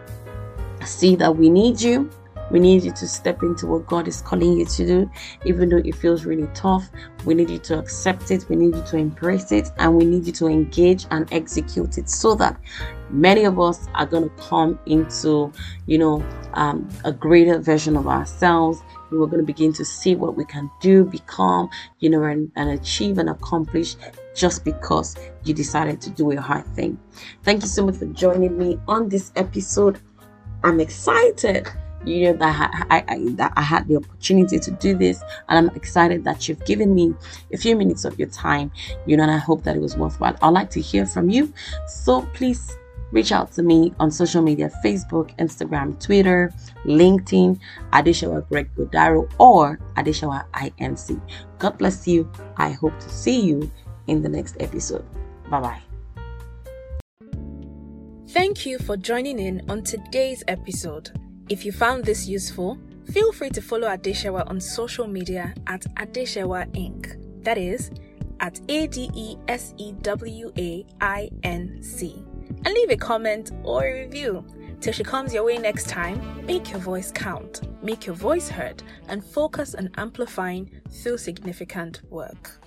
see 0.84 1.14
that 1.16 1.36
we 1.36 1.48
need 1.48 1.80
you 1.80 2.10
we 2.50 2.58
need 2.58 2.82
you 2.82 2.92
to 2.92 3.08
step 3.08 3.42
into 3.42 3.66
what 3.66 3.86
God 3.86 4.08
is 4.08 4.20
calling 4.20 4.58
you 4.58 4.64
to 4.64 4.86
do, 4.86 5.10
even 5.44 5.68
though 5.68 5.78
it 5.78 5.94
feels 5.94 6.24
really 6.24 6.48
tough. 6.54 6.88
We 7.24 7.34
need 7.34 7.50
you 7.50 7.58
to 7.58 7.78
accept 7.78 8.30
it, 8.30 8.48
we 8.48 8.56
need 8.56 8.74
you 8.74 8.82
to 8.82 8.96
embrace 8.96 9.52
it, 9.52 9.70
and 9.78 9.94
we 9.94 10.04
need 10.04 10.26
you 10.26 10.32
to 10.34 10.46
engage 10.46 11.06
and 11.10 11.30
execute 11.32 11.98
it 11.98 12.08
so 12.08 12.34
that 12.36 12.58
many 13.10 13.44
of 13.44 13.58
us 13.58 13.86
are 13.94 14.06
going 14.06 14.28
to 14.28 14.34
come 14.36 14.78
into, 14.86 15.52
you 15.86 15.98
know, 15.98 16.24
um, 16.54 16.88
a 17.04 17.12
greater 17.12 17.58
version 17.58 17.96
of 17.96 18.06
ourselves. 18.06 18.80
We're 19.10 19.26
going 19.26 19.40
to 19.40 19.46
begin 19.46 19.72
to 19.74 19.84
see 19.84 20.14
what 20.14 20.36
we 20.36 20.44
can 20.44 20.70
do, 20.80 21.04
become, 21.04 21.68
you 21.98 22.10
know, 22.10 22.22
and, 22.22 22.50
and 22.56 22.70
achieve 22.70 23.18
and 23.18 23.28
accomplish 23.28 23.96
just 24.34 24.64
because 24.64 25.16
you 25.44 25.52
decided 25.52 26.00
to 26.02 26.10
do 26.10 26.30
a 26.30 26.40
hard 26.40 26.66
thing. 26.76 26.98
Thank 27.42 27.62
you 27.62 27.68
so 27.68 27.84
much 27.84 27.96
for 27.96 28.06
joining 28.06 28.56
me 28.56 28.78
on 28.86 29.08
this 29.08 29.32
episode. 29.34 30.00
I'm 30.62 30.78
excited 30.78 31.68
you 32.04 32.24
know 32.24 32.32
that 32.34 32.86
I, 32.90 33.04
I, 33.08 33.18
that 33.32 33.52
I 33.56 33.62
had 33.62 33.86
the 33.88 33.96
opportunity 33.96 34.58
to 34.58 34.70
do 34.70 34.96
this 34.96 35.22
and 35.48 35.58
I'm 35.58 35.76
excited 35.76 36.24
that 36.24 36.48
you've 36.48 36.64
given 36.64 36.94
me 36.94 37.14
a 37.52 37.58
few 37.58 37.76
minutes 37.76 38.04
of 38.04 38.18
your 38.18 38.28
time 38.28 38.70
you 39.06 39.16
know 39.16 39.22
and 39.22 39.32
I 39.32 39.38
hope 39.38 39.64
that 39.64 39.76
it 39.76 39.80
was 39.80 39.96
worthwhile. 39.96 40.36
I'd 40.42 40.48
like 40.50 40.70
to 40.70 40.80
hear 40.80 41.06
from 41.06 41.30
you. 41.30 41.52
So 41.86 42.22
please 42.34 42.76
reach 43.12 43.32
out 43.32 43.52
to 43.52 43.62
me 43.62 43.92
on 43.98 44.10
social 44.10 44.40
media 44.40 44.70
Facebook 44.84 45.36
Instagram 45.38 45.98
Twitter 46.02 46.52
LinkedIn 46.84 47.58
Adesewa 47.92 48.48
Greg 48.48 48.70
Godaro 48.76 49.30
or 49.38 49.78
Adesewa 49.96 50.44
INC 50.54 51.20
God 51.58 51.76
bless 51.78 52.06
you. 52.06 52.30
I 52.56 52.70
hope 52.70 52.98
to 53.00 53.08
see 53.08 53.40
you 53.40 53.70
in 54.06 54.22
the 54.22 54.28
next 54.28 54.56
episode. 54.60 55.04
Bye 55.50 55.60
bye 55.60 55.82
Thank 58.28 58.64
you 58.64 58.78
for 58.78 58.96
joining 58.96 59.40
in 59.40 59.68
on 59.68 59.82
today's 59.82 60.44
episode. 60.46 61.10
If 61.50 61.64
you 61.64 61.72
found 61.72 62.04
this 62.04 62.28
useful, 62.28 62.78
feel 63.10 63.32
free 63.32 63.50
to 63.50 63.60
follow 63.60 63.88
Adesewa 63.88 64.48
on 64.48 64.60
social 64.60 65.08
media 65.08 65.52
at 65.66 65.80
Adesewa 65.96 66.70
Inc. 66.76 67.42
That 67.42 67.58
is, 67.58 67.90
at 68.38 68.60
A 68.68 68.86
D 68.86 69.10
E 69.14 69.36
S 69.48 69.74
E 69.76 69.90
W 70.00 70.52
A 70.56 70.86
I 71.00 71.28
N 71.42 71.82
C. 71.82 72.22
And 72.64 72.72
leave 72.72 72.90
a 72.90 72.96
comment 72.96 73.50
or 73.64 73.84
a 73.84 74.04
review. 74.04 74.44
Till 74.80 74.92
she 74.92 75.02
comes 75.02 75.34
your 75.34 75.42
way 75.42 75.58
next 75.58 75.88
time, 75.88 76.22
make 76.46 76.70
your 76.70 76.78
voice 76.78 77.10
count, 77.10 77.62
make 77.82 78.06
your 78.06 78.14
voice 78.14 78.48
heard, 78.48 78.84
and 79.08 79.24
focus 79.24 79.74
on 79.74 79.90
amplifying 79.96 80.70
through 81.02 81.18
significant 81.18 82.02
work. 82.10 82.60